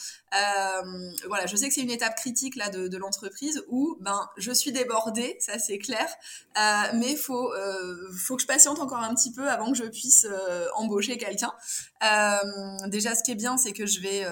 voilà, 1.27 1.47
je 1.47 1.55
sais 1.55 1.67
que 1.67 1.73
c'est 1.73 1.81
une 1.81 1.89
étape 1.89 2.15
critique 2.15 2.55
là 2.55 2.69
de, 2.69 2.87
de 2.87 2.97
l'entreprise 2.97 3.46
où 3.69 3.97
ben 4.01 4.27
je 4.37 4.51
suis 4.51 4.71
débordée, 4.71 5.37
ça 5.39 5.59
c'est 5.59 5.77
clair, 5.77 6.07
euh, 6.57 6.61
mais 6.95 7.15
faut 7.15 7.53
euh, 7.53 8.11
faut 8.17 8.35
que 8.35 8.41
je 8.41 8.47
patiente 8.47 8.79
encore 8.79 8.99
un 8.99 9.13
petit 9.13 9.31
peu 9.31 9.49
avant 9.49 9.71
que 9.71 9.77
je 9.77 9.85
puisse 9.85 10.25
euh, 10.29 10.67
embaucher 10.75 11.17
quelqu'un. 11.17 11.53
déjà, 12.87 13.15
ce 13.15 13.23
qui 13.23 13.31
est 13.31 13.35
bien, 13.35 13.57
c'est 13.57 13.73
que 13.73 13.85
je 13.85 13.99
vais 14.01 14.23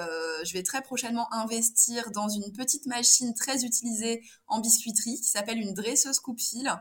je 0.44 0.54
vais 0.54 0.64
très 0.64 0.82
prochainement 0.82 1.32
investir 1.34 2.12
dans 2.12 2.30
une 2.30 2.52
petite 2.52 2.86
machine 2.86 3.34
très 3.34 3.64
utilisée 3.64 4.24
en 4.48 4.60
biscuiterie 4.60 5.20
qui 5.22 5.30
s'appelle 5.30 5.58
une 5.58 5.74
dresseuse 5.74 6.20
coupe-fil 6.20 6.72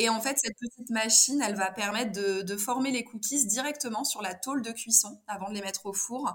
et 0.00 0.08
en 0.08 0.20
fait, 0.20 0.38
cette 0.38 0.56
petite 0.58 0.88
machine, 0.88 1.42
elle 1.46 1.56
va 1.56 1.70
permettre 1.70 2.12
de, 2.12 2.56
former 2.56 2.90
les 2.90 3.04
cookies 3.04 3.46
directement 3.46 4.02
sur 4.02 4.22
la 4.22 4.34
tôle 4.34 4.62
de 4.62 4.70
cuisson 4.70 5.20
avant 5.28 5.50
de 5.50 5.54
les 5.54 5.60
mettre 5.60 5.84
au 5.84 5.92
four. 5.92 6.26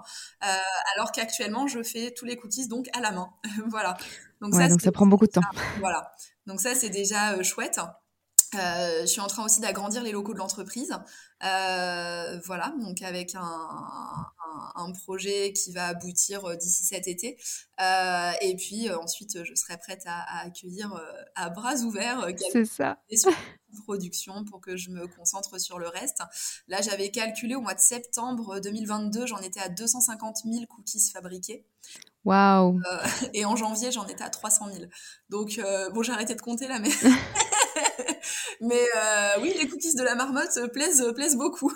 Euh, 0.44 0.56
alors 0.94 1.10
qu'actuellement, 1.10 1.66
je 1.66 1.82
fais 1.82 2.12
tous 2.12 2.24
les 2.24 2.36
cookies 2.36 2.68
donc 2.68 2.88
à 2.96 3.00
la 3.00 3.10
main. 3.10 3.30
voilà. 3.68 3.96
Donc, 4.40 4.54
ça, 4.54 4.68
donc 4.68 4.80
ça 4.80 4.92
prend 4.92 5.06
beaucoup 5.06 5.26
de 5.26 5.32
temps. 5.32 5.40
Voilà. 5.80 6.12
Donc 6.46 6.60
ça, 6.60 6.76
c'est 6.76 6.90
déjà 6.90 7.32
euh, 7.32 7.42
chouette. 7.42 7.80
Euh, 8.54 9.00
je 9.00 9.06
suis 9.06 9.20
en 9.20 9.26
train 9.26 9.44
aussi 9.44 9.60
d'agrandir 9.60 10.02
les 10.02 10.12
locaux 10.12 10.32
de 10.32 10.38
l'entreprise. 10.38 10.96
Euh, 11.44 12.40
voilà, 12.46 12.72
donc 12.80 13.02
avec 13.02 13.34
un, 13.34 14.26
un, 14.74 14.92
projet 14.92 15.52
qui 15.52 15.70
va 15.70 15.88
aboutir 15.88 16.44
euh, 16.46 16.56
d'ici 16.56 16.84
cet 16.84 17.08
été. 17.08 17.36
Euh, 17.80 18.32
et 18.40 18.56
puis 18.56 18.90
ensuite, 18.90 19.44
je 19.44 19.54
serai 19.54 19.76
prête 19.76 20.02
à, 20.06 20.44
accueillir 20.44 20.98
à 21.34 21.50
bras 21.50 21.74
ouverts 21.76 22.26
C'est 22.50 22.64
ça. 22.64 22.98
production 23.84 24.44
pour 24.44 24.62
que 24.62 24.76
je 24.76 24.90
me 24.90 25.06
concentre 25.06 25.60
sur 25.60 25.78
le 25.78 25.88
reste. 25.88 26.22
Là, 26.68 26.80
j'avais 26.80 27.10
calculé 27.10 27.54
au 27.54 27.60
mois 27.60 27.74
de 27.74 27.80
septembre 27.80 28.58
2022, 28.60 29.26
j'en 29.26 29.38
étais 29.38 29.60
à 29.60 29.68
250 29.68 30.38
000 30.44 30.64
cookies 30.66 31.10
fabriqués. 31.12 31.66
Waouh 32.24 32.80
Et 33.34 33.44
en 33.44 33.56
janvier, 33.56 33.92
j'en 33.92 34.06
étais 34.06 34.24
à 34.24 34.30
300 34.30 34.68
000. 34.72 34.86
Donc, 35.28 35.60
bon, 35.92 36.02
j'ai 36.02 36.12
arrêté 36.12 36.34
de 36.34 36.40
compter 36.40 36.66
là, 36.66 36.78
mais 36.78 36.90
Mais 38.60 38.82
euh, 38.96 39.40
oui, 39.42 39.54
les 39.58 39.68
cookies 39.68 39.94
de 39.94 40.02
la 40.02 40.14
marmotte 40.14 40.58
plaisent, 40.72 41.12
plaisent 41.14 41.36
beaucoup. 41.36 41.72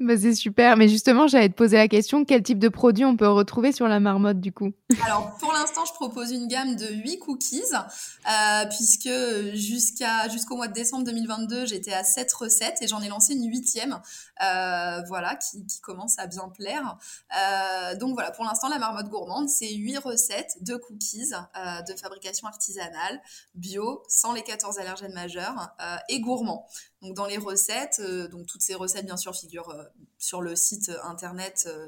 Bah 0.00 0.16
c'est 0.16 0.34
super, 0.34 0.76
mais 0.76 0.86
justement, 0.86 1.26
j'allais 1.26 1.48
te 1.48 1.54
poser 1.54 1.76
la 1.76 1.88
question, 1.88 2.24
quel 2.24 2.44
type 2.44 2.60
de 2.60 2.68
produit 2.68 3.04
on 3.04 3.16
peut 3.16 3.26
retrouver 3.26 3.72
sur 3.72 3.88
la 3.88 3.98
marmotte 3.98 4.38
du 4.38 4.52
coup? 4.52 4.72
Alors 5.04 5.36
pour 5.40 5.52
l'instant, 5.52 5.84
je 5.84 5.92
propose 5.92 6.30
une 6.30 6.46
gamme 6.46 6.76
de 6.76 6.86
8 6.86 7.18
cookies, 7.18 7.62
euh, 7.74 8.64
puisque 8.66 9.10
jusqu'au 9.54 10.54
mois 10.54 10.68
de 10.68 10.72
décembre 10.72 11.02
2022, 11.02 11.66
j'étais 11.66 11.92
à 11.92 12.04
7 12.04 12.32
recettes 12.32 12.78
et 12.80 12.86
j'en 12.86 13.00
ai 13.00 13.08
lancé 13.08 13.34
une 13.34 13.50
huitième, 13.50 14.00
euh, 14.44 15.02
voilà, 15.08 15.34
qui, 15.34 15.64
commence 15.82 16.16
à 16.20 16.28
bien 16.28 16.48
plaire. 16.48 16.96
Euh, 17.36 17.96
donc 17.96 18.14
voilà, 18.14 18.30
pour 18.30 18.44
l'instant, 18.44 18.68
la 18.68 18.78
marmotte 18.78 19.08
gourmande, 19.08 19.48
c'est 19.48 19.74
8 19.74 19.98
recettes 19.98 20.58
de 20.60 20.76
cookies 20.76 21.30
de 21.88 21.94
fabrication 22.00 22.46
artisanale, 22.46 23.20
bio, 23.56 24.02
sans 24.06 24.32
les 24.32 24.42
14 24.42 24.78
allergènes 24.78 25.14
majeurs 25.14 25.74
et 26.08 26.20
gourmands. 26.20 26.68
Donc 27.02 27.14
dans 27.14 27.26
les 27.26 27.38
recettes, 27.38 28.00
euh, 28.00 28.26
donc 28.28 28.46
toutes 28.46 28.62
ces 28.62 28.74
recettes 28.74 29.06
bien 29.06 29.16
sûr 29.16 29.34
figurent 29.34 29.70
euh, 29.70 29.84
sur 30.18 30.42
le 30.42 30.56
site 30.56 30.90
internet 31.04 31.68
euh. 31.68 31.86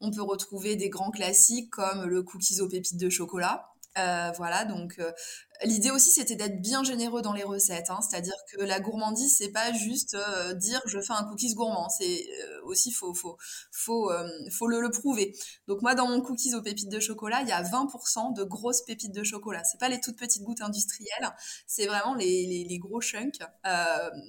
On 0.00 0.10
peut 0.10 0.22
retrouver 0.22 0.74
des 0.76 0.88
grands 0.88 1.10
classiques 1.10 1.70
comme 1.70 2.06
le 2.06 2.22
cookies 2.22 2.60
aux 2.60 2.68
pépites 2.68 2.96
de 2.96 3.08
chocolat. 3.08 3.68
voilà, 3.94 4.64
donc 4.64 5.00
L'idée 5.64 5.90
aussi, 5.90 6.10
c'était 6.10 6.34
d'être 6.34 6.60
bien 6.60 6.82
généreux 6.82 7.22
dans 7.22 7.32
les 7.32 7.44
recettes. 7.44 7.90
Hein. 7.90 8.00
C'est-à-dire 8.00 8.34
que 8.50 8.62
la 8.62 8.80
gourmandise, 8.80 9.36
c'est 9.36 9.50
pas 9.50 9.72
juste 9.72 10.14
euh, 10.14 10.54
dire 10.54 10.80
je 10.86 11.00
fais 11.00 11.12
un 11.12 11.24
cookies 11.24 11.54
gourmand. 11.54 11.88
C'est 11.88 12.26
euh, 12.42 12.60
aussi 12.64 12.90
faut 12.90 13.14
faut 13.70 14.10
euh, 14.10 14.26
le, 14.68 14.90
prouver. 14.90 15.36
Donc 15.68 15.82
moi, 15.82 15.94
dans 15.94 16.08
mon 16.08 16.20
cookies 16.20 16.54
aux 16.54 16.62
pépites 16.62 16.88
de 16.88 16.98
chocolat, 16.98 17.42
il 17.42 17.48
y 17.48 17.52
a 17.52 17.62
20% 17.62 18.34
de 18.34 18.42
grosses 18.42 18.82
pépites 18.82 19.12
de 19.12 19.22
chocolat. 19.22 19.62
C'est 19.64 19.78
pas 19.78 19.88
les 19.88 20.00
toutes 20.00 20.16
petites 20.16 20.42
gouttes 20.42 20.62
industrielles. 20.62 21.30
C'est 21.66 21.86
vraiment 21.86 22.14
les, 22.14 22.78
gros 22.80 23.00
chunks. 23.00 23.38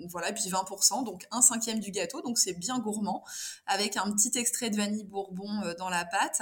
voilà, 0.10 0.30
et 0.30 0.34
puis 0.34 0.44
20%, 0.44 1.04
donc 1.04 1.26
un 1.32 1.42
cinquième 1.42 1.80
du 1.80 1.92
gâteau. 1.92 2.22
Donc 2.22 2.38
c'est 2.38 2.54
bien 2.54 2.78
gourmand, 2.80 3.24
avec 3.66 3.98
un 3.98 4.12
petit 4.12 4.38
extrait 4.38 4.70
de 4.70 4.78
vanille 4.78 5.06
bourbon 5.06 5.50
dans 5.78 5.90
la 5.90 6.06
pâte. 6.06 6.42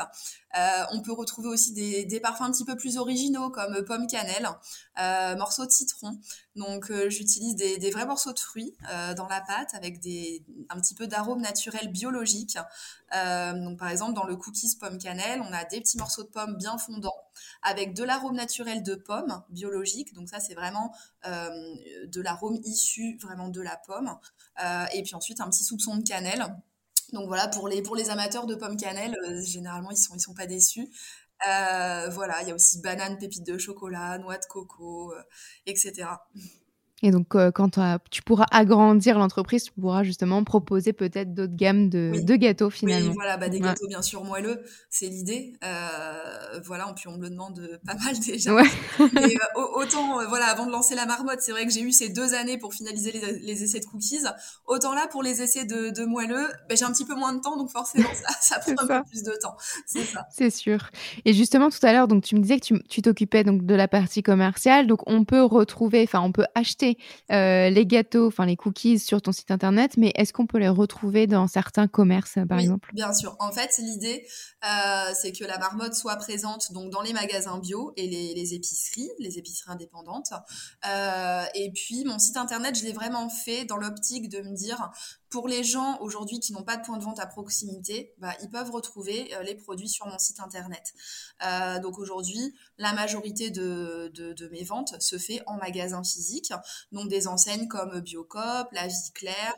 on 0.92 1.02
peut 1.02 1.14
retrouver 1.14 1.50
aussi 1.50 1.74
des, 1.74 2.06
des 2.06 2.20
parfums 2.20 2.42
un 2.44 2.52
petit 2.52 2.66
peu 2.66 2.76
plus 2.76 2.98
originaux 2.98 3.50
comme 3.50 3.84
pomme 3.86 4.08
cannelle. 4.08 4.50
Morceaux 4.98 5.66
de 5.66 5.72
citron. 5.72 6.20
Donc 6.56 6.92
j'utilise 7.08 7.56
des, 7.56 7.92
vrais 7.92 8.06
morceaux 8.06 8.34
de 8.34 8.40
fruits 8.40 8.76
dans 9.16 9.28
la 9.28 9.42
pâte 9.42 9.74
avec 9.74 10.00
des, 10.00 10.44
un 10.70 10.80
petit 10.80 10.96
peu 10.96 11.08
d'arôme 11.08 11.42
naturel 11.42 11.92
biologique. 11.92 12.58
donc 13.12 13.80
par 13.80 13.90
exemple 13.90 14.14
dans 14.14 14.26
le 14.26 14.36
cookies 14.36 14.76
pomme 14.80 14.98
cannelle, 14.98 15.42
on 15.42 15.54
a 15.54 15.64
des 15.64 15.82
petits 15.82 15.98
morceaux 15.98 16.24
de 16.24 16.30
pommes 16.30 16.56
bien 16.58 16.78
fondants 16.78 17.24
avec 17.62 17.94
de 17.94 18.04
l'arôme 18.04 18.36
naturel 18.36 18.84
de 18.84 18.96
pomme 18.96 19.42
biologique. 19.50 20.14
Donc 20.14 20.30
ça 20.30 20.40
c'est 20.40 20.56
vraiment 20.56 20.94
de 21.26 22.22
l'arôme 22.22 22.60
issu 22.64 23.18
vraiment 23.22 23.50
de 23.50 23.62
la 23.62 23.78
pomme. 23.78 24.18
et 24.94 25.04
puis 25.04 25.16
ensuite 25.16 25.42
un 25.42 25.50
petit 25.50 25.64
soupçon 25.64 25.96
de 25.98 26.04
cannelle. 26.04 26.46
Donc 27.14 27.28
voilà, 27.28 27.48
pour 27.48 27.68
les, 27.68 27.82
pour 27.82 27.96
les 27.96 28.10
amateurs 28.10 28.46
de 28.46 28.56
pommes 28.56 28.78
cannelle, 28.78 29.16
euh, 29.28 29.42
généralement, 29.42 29.92
ils 29.92 29.98
sont, 29.98 30.16
ils 30.16 30.22
sont 30.22 30.34
pas 30.34 30.48
déçus. 30.48 30.90
Euh, 31.48 32.10
voilà, 32.10 32.42
il 32.44 32.50
y 32.50 32.52
a 32.52 32.56
aussi 32.56 32.82
banane, 32.82 33.18
pépites 33.18 33.46
de 33.46 33.58
chocolat, 33.58 34.18
noix 34.20 34.38
de 34.38 34.46
coco, 34.46 35.14
euh, 35.14 35.22
etc. 35.66 36.22
Et 37.04 37.10
donc, 37.10 37.36
euh, 37.36 37.52
quand 37.52 37.80
tu 38.12 38.22
pourras 38.22 38.46
agrandir 38.52 39.18
l'entreprise, 39.18 39.64
tu 39.64 39.72
pourras 39.72 40.04
justement 40.04 40.44
proposer 40.44 40.94
peut-être 40.94 41.34
d'autres 41.34 41.56
gammes 41.56 41.90
de, 41.90 42.22
de, 42.22 42.36
gâteaux 42.36 42.70
finalement. 42.70 43.10
Oui, 43.10 43.16
voilà, 43.16 43.38
bah, 43.38 43.50
des 43.50 43.60
gâteaux 43.60 43.88
bien 43.88 44.04
sûr 44.04 44.24
moelleux, 44.24 44.62
c'est 44.90 45.08
l'idée. 45.08 45.54
Euh, 45.64 46.60
voilà, 46.66 46.94
puis 46.96 47.08
on 47.08 47.18
me 47.18 47.24
le 47.24 47.32
demande 47.32 47.60
euh, 47.60 47.80
pas 47.86 47.96
mal 47.96 48.20
déjà. 48.26 48.54
Ouais. 48.54 48.68
Et, 49.00 49.38
autant, 49.56 50.24
voilà, 50.28 50.46
avant 50.46 50.68
de 50.68 50.72
lancer 50.72 50.94
la 50.94 51.08
marmotte, 51.08 51.42
c'est 51.42 51.52
vrai 51.52 51.66
que 51.66 51.74
j'ai 51.74 51.82
eu 51.82 51.92
ces 51.92 52.10
deux 52.10 52.36
années 52.36 52.60
pour 52.60 52.74
finaliser 52.74 53.12
les, 53.12 53.40
les, 53.40 53.64
essais 53.64 53.80
de 53.80 53.86
cookies. 53.86 54.22
Autant 54.68 54.94
là, 54.94 55.08
pour 55.08 55.24
les 55.24 55.42
essais 55.42 55.66
de, 55.66 55.90
de 55.90 56.06
moelleux, 56.06 56.48
bah, 56.70 56.76
j'ai 56.76 56.86
un 56.86 56.92
petit 56.92 57.06
peu 57.06 57.16
moins 57.16 57.34
de 57.34 57.40
temps, 57.40 57.58
donc 57.58 57.72
forcément, 57.72 58.10
ça, 58.14 58.30
ça 58.42 58.60
prend 58.60 58.84
un 58.84 59.02
peu 59.02 59.10
plus 59.10 59.24
de 59.24 59.34
temps. 59.42 59.58
C'est 59.88 60.04
ça. 60.04 60.28
C'est 60.32 60.52
sûr. 60.52 60.92
Et 61.26 61.34
justement, 61.34 61.72
tout 61.72 61.84
à 61.84 61.94
l'heure, 61.94 62.08
donc 62.08 62.24
tu 62.24 62.36
me 62.36 62.42
disais 62.42 62.60
que 62.60 62.76
tu 62.88 63.02
t'occupais 63.02 63.44
donc 63.44 63.66
de 63.66 63.74
la 63.74 63.88
partie 63.88 64.22
commerciale, 64.22 64.86
donc 64.86 65.00
on 65.08 65.26
peut 65.26 65.42
retrouver, 65.42 66.04
enfin, 66.04 66.22
on 66.22 66.32
peut 66.32 66.46
acheter 66.54 66.91
euh, 67.32 67.70
les 67.70 67.86
gâteaux, 67.86 68.28
enfin 68.28 68.46
les 68.46 68.56
cookies 68.56 69.00
sur 69.00 69.22
ton 69.22 69.32
site 69.32 69.52
internet, 69.52 69.98
mais 69.98 70.12
est-ce 70.16 70.34
qu'on 70.34 70.48
peut 70.48 70.58
les 70.58 70.70
retrouver 70.70 71.28
dans 71.28 71.48
certains 71.48 71.88
commerces, 71.88 72.38
par 72.48 72.58
oui, 72.58 72.64
exemple? 72.64 72.90
Bien 72.94 73.14
sûr. 73.14 73.36
En 73.40 73.52
fait, 73.52 73.78
l'idée, 73.80 74.26
euh, 74.64 75.12
c'est 75.14 75.32
que 75.32 75.44
la 75.44 75.58
marmotte 75.58 75.94
soit 75.94 76.16
présente 76.18 76.72
donc 76.72 76.92
dans 76.92 77.02
les 77.02 77.14
magasins 77.14 77.60
bio 77.60 77.94
et 77.98 78.08
les, 78.08 78.54
épiceries, 78.54 79.10
les 79.20 79.38
épiceries 79.38 79.72
indépendantes. 79.72 80.34
Euh, 80.88 81.44
et 81.56 81.72
puis, 81.72 82.04
mon 82.06 82.20
site 82.20 82.38
internet, 82.38 82.78
je 82.78 82.84
l'ai 82.84 82.94
vraiment 82.94 83.30
fait 83.30 83.66
dans 83.66 83.78
l'optique 83.78 84.30
de 84.30 84.42
me 84.42 84.56
dire, 84.56 84.92
pour 85.32 85.48
les 85.48 85.64
gens 85.64 85.98
aujourd'hui 86.02 86.40
qui 86.40 86.54
n'ont 86.54 86.64
pas 86.64 86.78
de 86.78 86.86
point 86.86 86.98
de 86.98 87.04
vente 87.04 87.20
à 87.20 87.26
proximité, 87.26 88.14
bah, 88.18 88.34
ils 88.44 88.50
peuvent 88.50 88.70
retrouver 88.70 89.34
les 89.44 89.56
produits 89.56 89.90
sur 89.90 90.06
mon 90.06 90.20
site 90.20 90.40
internet. 90.40 90.94
donc 91.82 91.98
aujourd'hui, 91.98 92.54
la 92.78 92.94
majorité 92.94 93.50
de, 93.50 94.12
de, 94.14 94.48
mes 94.50 94.64
ventes 94.64 95.02
se 95.02 95.18
fait 95.18 95.42
en 95.48 95.56
magasin 95.58 96.04
physique 96.04 96.52
donc 96.92 97.10
des 97.10 97.28
enseignes 97.28 97.68
comme 97.68 98.00
Biocop, 98.02 98.68
La 98.72 98.88
Vie 98.88 99.12
Claire, 99.14 99.56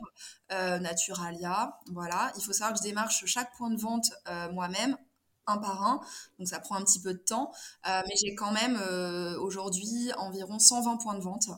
euh, 0.52 0.78
Naturalia. 0.78 1.78
Voilà, 1.92 2.32
il 2.36 2.42
faut 2.44 2.52
savoir 2.52 2.72
que 2.72 2.78
je 2.78 2.82
démarche 2.82 3.24
chaque 3.26 3.54
point 3.56 3.70
de 3.70 3.80
vente 3.80 4.10
euh, 4.28 4.50
moi-même 4.52 4.96
un 5.46 5.58
par 5.58 5.82
un, 5.82 6.00
donc 6.38 6.48
ça 6.48 6.58
prend 6.60 6.76
un 6.76 6.82
petit 6.82 7.00
peu 7.00 7.12
de 7.12 7.18
temps, 7.18 7.52
euh, 7.86 8.00
mais 8.06 8.14
j'ai 8.20 8.34
quand 8.34 8.52
même 8.52 8.78
aujourd'hui 9.40 10.10
environ 10.16 10.58
120 10.58 10.96
points 10.98 11.14
de 11.14 11.22
vente 11.22 11.48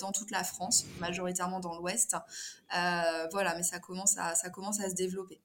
dans 0.00 0.12
toute 0.12 0.30
la 0.30 0.44
France, 0.44 0.84
majoritairement 1.00 1.60
dans 1.60 1.76
l'Ouest. 1.76 2.16
voilà, 2.70 3.54
mais 3.56 3.62
ça 3.62 3.78
commence 3.78 4.16
à 4.18 4.34
ça 4.34 4.50
commence 4.50 4.80
à 4.80 4.88
se 4.90 4.94
développer. 4.94 5.40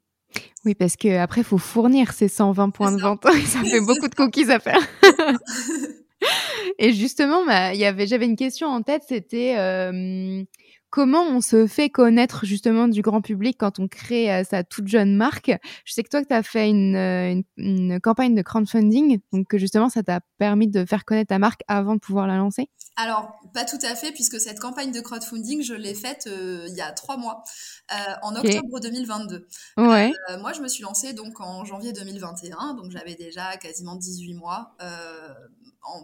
Oui, 0.66 0.76
parce 0.76 0.96
que 0.96 1.18
après, 1.18 1.44
faut 1.44 1.58
fournir 1.58 2.14
ces 2.14 2.28
120 2.28 2.70
points 2.70 2.92
de 2.92 3.02
vente. 3.02 3.24
ça 3.46 3.64
fait 3.64 3.82
beaucoup 3.82 4.08
de 4.08 4.16
cookies 4.16 4.52
à 4.52 4.60
faire. 4.60 4.80
Et 6.78 6.94
justement, 6.94 7.46
bah, 7.46 7.74
y 7.74 7.86
avait, 7.86 8.06
j'avais 8.08 8.26
une 8.26 8.36
question 8.36 8.68
en 8.68 8.82
tête, 8.82 9.04
c'était 9.08 9.56
euh, 9.58 10.44
comment 10.92 11.24
on 11.24 11.42
se 11.42 11.66
fait 11.66 11.90
connaître 11.90 12.46
justement 12.46 12.88
du 12.88 13.02
grand 13.02 13.22
public 13.22 13.58
quand 13.58 13.80
on 13.80 13.88
crée 13.88 14.32
euh, 14.32 14.44
sa 14.44 14.64
toute 14.64 14.88
jeune 14.88 15.16
marque? 15.16 15.52
Je 15.86 15.94
sais 15.94 16.04
que 16.04 16.10
toi, 16.10 16.24
tu 16.24 16.34
as 16.34 16.44
fait 16.44 16.70
une, 16.70 16.96
euh, 16.96 17.32
une, 17.32 17.44
une, 17.58 18.00
campagne 18.00 18.36
de 18.36 18.42
crowdfunding, 18.44 19.20
donc 19.32 19.56
justement, 19.56 19.90
ça 19.90 20.04
t'a 20.04 20.20
permis 20.38 20.68
de 20.68 20.86
faire 20.86 21.06
connaître 21.06 21.30
ta 21.30 21.40
marque 21.40 21.62
avant 21.68 21.96
de 21.96 22.00
pouvoir 22.00 22.28
la 22.28 22.38
lancer? 22.38 22.70
Alors, 22.98 23.40
pas 23.54 23.64
tout 23.64 23.80
à 23.84 23.96
fait, 23.96 24.12
puisque 24.12 24.40
cette 24.40 24.60
campagne 24.60 24.92
de 24.92 25.00
crowdfunding, 25.00 25.64
je 25.64 25.74
l'ai 25.74 25.96
faite 25.96 26.28
euh, 26.28 26.66
il 26.68 26.76
y 26.76 26.82
a 26.82 26.92
trois 26.92 27.16
mois, 27.18 27.44
euh, 27.92 27.96
en 28.22 28.36
octobre 28.36 28.80
2022. 28.82 29.48
Ouais. 29.78 30.12
Moi, 30.40 30.52
je 30.54 30.62
me 30.62 30.68
suis 30.68 30.84
lancée 30.84 31.14
donc 31.14 31.40
en 31.40 31.64
janvier 31.64 31.94
2021, 31.94 32.74
donc 32.76 32.92
j'avais 32.92 33.16
déjà 33.16 33.56
quasiment 33.58 33.96
18 33.96 34.34
mois 34.34 34.76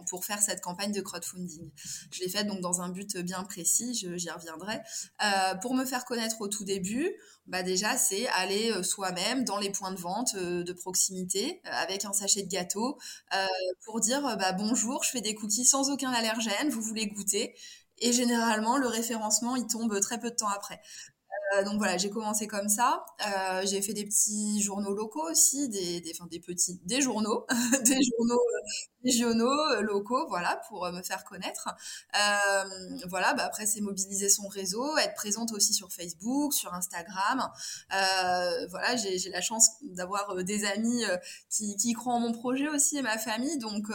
pour 0.08 0.24
faire 0.24 0.40
cette 0.40 0.60
campagne 0.60 0.92
de 0.92 1.00
crowdfunding. 1.00 1.70
Je 2.10 2.20
l'ai 2.20 2.28
faite 2.28 2.46
donc 2.46 2.60
dans 2.60 2.80
un 2.80 2.88
but 2.88 3.16
bien 3.18 3.42
précis, 3.44 3.94
j'y 3.94 4.30
reviendrai. 4.30 4.80
pour 5.62 5.74
me 5.74 5.84
faire 5.84 6.04
connaître 6.04 6.40
au 6.40 6.48
tout 6.48 6.64
début, 6.64 7.12
bah 7.46 7.62
déjà 7.62 7.96
c'est 7.96 8.26
aller 8.28 8.82
soi-même 8.82 9.44
dans 9.44 9.58
les 9.58 9.70
points 9.70 9.92
de 9.92 10.00
vente 10.00 10.36
de 10.36 10.72
proximité 10.72 11.60
avec 11.64 12.04
un 12.04 12.12
sachet 12.12 12.42
de 12.42 12.48
gâteau 12.48 12.98
pour 13.84 14.00
dire 14.00 14.22
bah, 14.22 14.52
bonjour, 14.52 15.02
je 15.04 15.10
fais 15.10 15.20
des 15.20 15.34
cookies 15.34 15.64
sans 15.64 15.90
aucun 15.90 16.10
allergène, 16.10 16.70
vous 16.70 16.82
voulez 16.82 17.06
goûter? 17.06 17.54
Et 18.00 18.12
généralement 18.12 18.76
le 18.76 18.86
référencement 18.86 19.56
il 19.56 19.66
tombe 19.66 19.98
très 20.00 20.20
peu 20.20 20.30
de 20.30 20.36
temps 20.36 20.48
après. 20.48 20.80
Euh, 21.54 21.64
donc 21.64 21.78
voilà, 21.78 21.96
j'ai 21.96 22.10
commencé 22.10 22.46
comme 22.46 22.68
ça. 22.68 23.04
Euh, 23.26 23.62
j'ai 23.64 23.80
fait 23.80 23.94
des 23.94 24.04
petits 24.04 24.60
journaux 24.60 24.94
locaux 24.94 25.30
aussi, 25.30 25.68
des, 25.68 26.00
des, 26.00 26.40
petits, 26.40 26.80
des 26.84 27.00
journaux, 27.00 27.46
des 27.84 27.98
journaux 28.02 28.40
euh, 28.40 28.60
régionaux, 29.04 29.80
locaux, 29.82 30.26
voilà, 30.28 30.60
pour 30.68 30.90
me 30.90 31.02
faire 31.02 31.24
connaître. 31.24 31.68
voilà, 33.06 33.34
bah 33.34 33.44
après 33.44 33.66
c'est 33.66 33.80
mobiliser 33.80 34.28
son 34.28 34.48
réseau, 34.48 34.96
être 34.98 35.14
présente 35.14 35.52
aussi 35.52 35.72
sur 35.72 35.92
Facebook, 35.92 36.52
sur 36.52 36.74
Instagram. 36.74 37.48
voilà, 37.90 38.96
j'ai 38.96 39.30
la 39.30 39.40
chance 39.40 39.70
d'avoir 39.82 40.34
des 40.44 40.64
amis 40.64 41.04
qui, 41.50 41.92
croient 41.92 42.14
en 42.14 42.20
mon 42.20 42.32
projet 42.32 42.68
aussi 42.68 42.98
et 42.98 43.02
ma 43.02 43.18
famille, 43.18 43.58
donc 43.58 43.90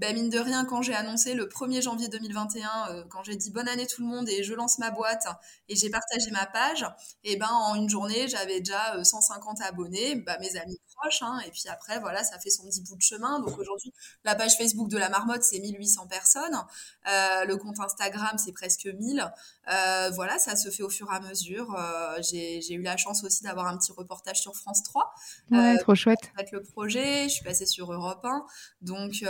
ben, 0.00 0.14
mine 0.14 0.30
de 0.30 0.38
rien, 0.38 0.64
quand 0.64 0.80
j'ai 0.80 0.94
annoncé 0.94 1.34
le 1.34 1.44
1er 1.44 1.82
janvier 1.82 2.08
2021, 2.08 2.88
euh, 2.88 3.04
quand 3.10 3.22
j'ai 3.22 3.36
dit 3.36 3.50
bonne 3.50 3.68
année 3.68 3.86
tout 3.86 4.00
le 4.00 4.08
monde 4.08 4.30
et 4.30 4.42
je 4.42 4.54
lance 4.54 4.78
ma 4.78 4.90
boîte 4.90 5.26
et 5.68 5.76
j'ai 5.76 5.90
partagé 5.90 6.30
ma 6.30 6.46
page, 6.46 6.86
et 7.22 7.36
ben 7.36 7.50
en 7.50 7.74
une 7.74 7.90
journée, 7.90 8.26
j'avais 8.26 8.60
déjà 8.60 9.04
150 9.04 9.60
euh, 9.60 9.64
abonnés, 9.64 10.14
bah, 10.16 10.38
mes 10.40 10.56
amis 10.56 10.80
proches, 10.96 11.20
hein, 11.20 11.38
et 11.46 11.50
puis 11.50 11.64
après, 11.68 12.00
voilà, 12.00 12.24
ça 12.24 12.38
fait 12.38 12.48
son 12.48 12.64
petit 12.64 12.80
bout 12.80 12.96
de 12.96 13.02
chemin. 13.02 13.40
Donc 13.40 13.58
aujourd'hui, 13.58 13.92
page 14.34 14.56
Facebook 14.56 14.88
de 14.88 14.98
la 14.98 15.08
marmotte, 15.08 15.42
c'est 15.42 15.58
1800 15.58 16.06
personnes, 16.06 16.56
euh, 17.08 17.44
le 17.44 17.56
compte 17.56 17.78
Instagram, 17.80 18.36
c'est 18.38 18.52
presque 18.52 18.86
1000. 18.86 19.24
voilà, 20.14 20.38
ça 20.38 20.56
se 20.56 20.70
fait 20.70 20.82
au 20.82 20.90
fur 20.90 21.08
et 21.12 21.16
à 21.16 21.20
mesure. 21.20 21.76
j'ai 22.20 22.72
eu 22.72 22.82
la 22.82 22.96
chance 22.96 23.24
aussi 23.24 23.42
d'avoir 23.42 23.66
un 23.66 23.76
petit 23.76 23.92
reportage 23.92 24.40
sur 24.40 24.56
France 24.56 24.82
3. 24.82 25.14
Ouais, 25.50 25.78
trop 25.78 25.94
chouette. 25.94 26.32
Avec 26.36 26.52
le 26.52 26.62
projet, 26.62 27.24
je 27.24 27.34
suis 27.34 27.44
passée 27.44 27.66
sur 27.66 27.92
Europe 27.92 28.24
1. 28.24 28.44
Donc, 28.82 29.24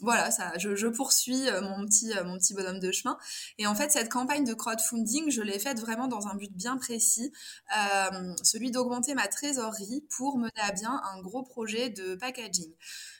voilà, 0.00 0.30
ça, 0.30 0.52
je, 0.58 0.86
poursuis 0.88 1.48
euh, 1.48 1.60
mon 1.60 1.84
petit, 1.86 2.12
euh, 2.16 2.24
mon 2.24 2.38
petit 2.38 2.54
bonhomme 2.54 2.78
de 2.78 2.90
chemin. 2.90 3.18
Et 3.58 3.66
en 3.66 3.74
fait, 3.74 3.92
cette 3.92 4.08
campagne 4.08 4.44
de 4.44 4.54
crowdfunding, 4.54 5.30
je 5.30 5.42
l'ai 5.42 5.58
faite 5.58 5.80
vraiment 5.80 6.08
dans 6.08 6.26
un 6.28 6.34
but 6.34 6.52
bien 6.52 6.76
précis, 6.76 7.32
euh, 7.76 8.34
celui 8.42 8.70
d'augmenter 8.70 9.14
ma 9.14 9.28
trésorerie 9.28 10.04
pour 10.16 10.38
mener 10.38 10.50
à 10.56 10.72
bien 10.72 11.00
un 11.12 11.20
gros 11.20 11.42
projet 11.42 11.90
de 11.90 12.14
packaging. 12.14 12.72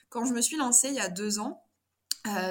Quand 0.09 0.25
je 0.25 0.33
me 0.33 0.41
suis 0.41 0.57
lancée 0.57 0.89
il 0.89 0.95
y 0.95 0.99
a 0.99 1.09
deux 1.09 1.39
ans, 1.39 1.63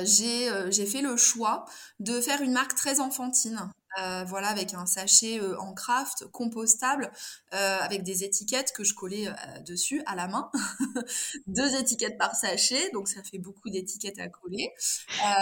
j'ai 0.05 0.87
fait 0.87 1.03
le 1.03 1.17
choix 1.17 1.65
de 2.01 2.21
faire 2.21 2.43
une 2.43 2.53
marque 2.53 2.75
très 2.75 3.01
enfantine. 3.01 3.71
Euh, 3.99 4.25
voilà, 4.25 4.49
avec 4.49 4.75
un 4.75 4.85
sachet 4.85 5.41
euh, 5.41 5.59
en 5.59 5.73
craft, 5.73 6.27
compostable, 6.31 7.11
euh, 7.55 7.79
avec 7.81 8.03
des 8.03 8.25
étiquettes 8.25 8.73
que 8.77 8.85
je 8.85 8.93
collais 8.93 9.27
dessus 9.67 10.03
à 10.05 10.15
la 10.15 10.29
main. 10.29 10.51
Deux 11.47 11.75
étiquettes 11.77 12.19
par 12.19 12.35
sachet, 12.35 12.91
donc 12.93 13.09
ça 13.09 13.23
fait 13.23 13.39
beaucoup 13.39 13.71
d'étiquettes 13.71 14.19
à 14.19 14.29
coller. 14.29 14.69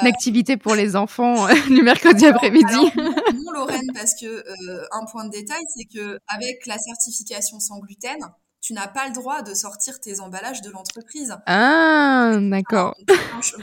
Une 0.03 0.07
activité 0.07 0.57
pour 0.57 0.77
les 0.77 0.95
enfants 0.95 1.49
du 1.69 1.83
mercredi 1.83 2.27
après-midi. 2.27 2.75
Non, 3.45 3.53
Lorraine, 3.53 3.91
parce 3.93 4.15
que 4.15 4.45
un 4.93 5.05
point 5.07 5.25
de 5.25 5.31
détail, 5.31 5.63
c'est 5.75 5.85
que 5.85 6.19
avec 6.29 6.65
la 6.67 6.79
certification 6.79 7.61
sans 7.61 7.79
gluten, 7.81 8.19
tu 8.65 8.73
n'as 8.73 8.89
pas 8.89 9.07
le 9.09 9.13
droit 9.13 9.43
de 9.43 9.53
sortir 9.53 10.01
tes 10.01 10.21
emballages 10.21 10.63
de 10.63 10.71
l'entreprise. 10.71 11.37
Ah, 11.45 12.35
d'accord. 12.41 12.97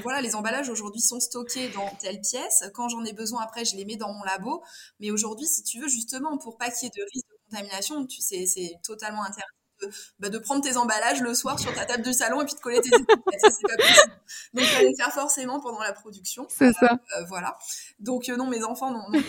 Voilà, 0.03 0.21
les 0.21 0.35
emballages 0.35 0.69
aujourd'hui 0.69 1.01
sont 1.01 1.19
stockés 1.19 1.69
dans 1.69 1.89
telle 1.99 2.21
pièce. 2.21 2.63
Quand 2.75 2.87
j'en 2.87 3.03
ai 3.03 3.11
besoin, 3.11 3.41
après, 3.41 3.65
je 3.65 3.75
les 3.75 3.83
mets 3.83 3.95
dans 3.95 4.13
mon 4.13 4.23
labo. 4.23 4.61
Mais 4.99 5.09
aujourd'hui, 5.09 5.47
si 5.47 5.63
tu 5.63 5.79
veux, 5.79 5.87
justement, 5.87 6.37
pour 6.37 6.55
pas 6.55 6.69
qu'il 6.69 6.83
y 6.83 6.85
ait 6.85 7.01
de 7.01 7.03
risque 7.11 7.25
de 7.25 7.49
contamination, 7.49 8.05
tu 8.05 8.21
sais, 8.21 8.45
c'est 8.45 8.75
totalement 8.83 9.23
interdit. 9.23 9.41
De, 9.81 9.89
bah, 10.19 10.29
de, 10.29 10.37
prendre 10.37 10.61
tes 10.61 10.77
emballages 10.77 11.21
le 11.21 11.33
soir 11.33 11.57
sur 11.57 11.73
ta 11.73 11.85
table 11.85 12.03
du 12.03 12.13
salon 12.13 12.41
et 12.41 12.45
puis 12.45 12.53
de 12.53 12.59
coller 12.59 12.79
tes 12.81 12.89
étiquettes. 12.89 13.41
Ça, 13.41 13.49
c'est 13.49 13.67
pas 13.67 13.77
possible. 13.77 14.13
Donc, 14.53 14.63
il 14.63 14.67
fallait 14.67 14.95
faire 14.95 15.11
forcément 15.11 15.59
pendant 15.59 15.81
la 15.81 15.93
production. 15.93 16.45
C'est 16.47 16.73
ça. 16.73 16.99
Euh, 17.17 17.25
voilà. 17.27 17.57
Donc, 17.97 18.29
euh, 18.29 18.35
non, 18.35 18.45
mes 18.45 18.63
enfants, 18.63 18.91
non. 18.91 19.19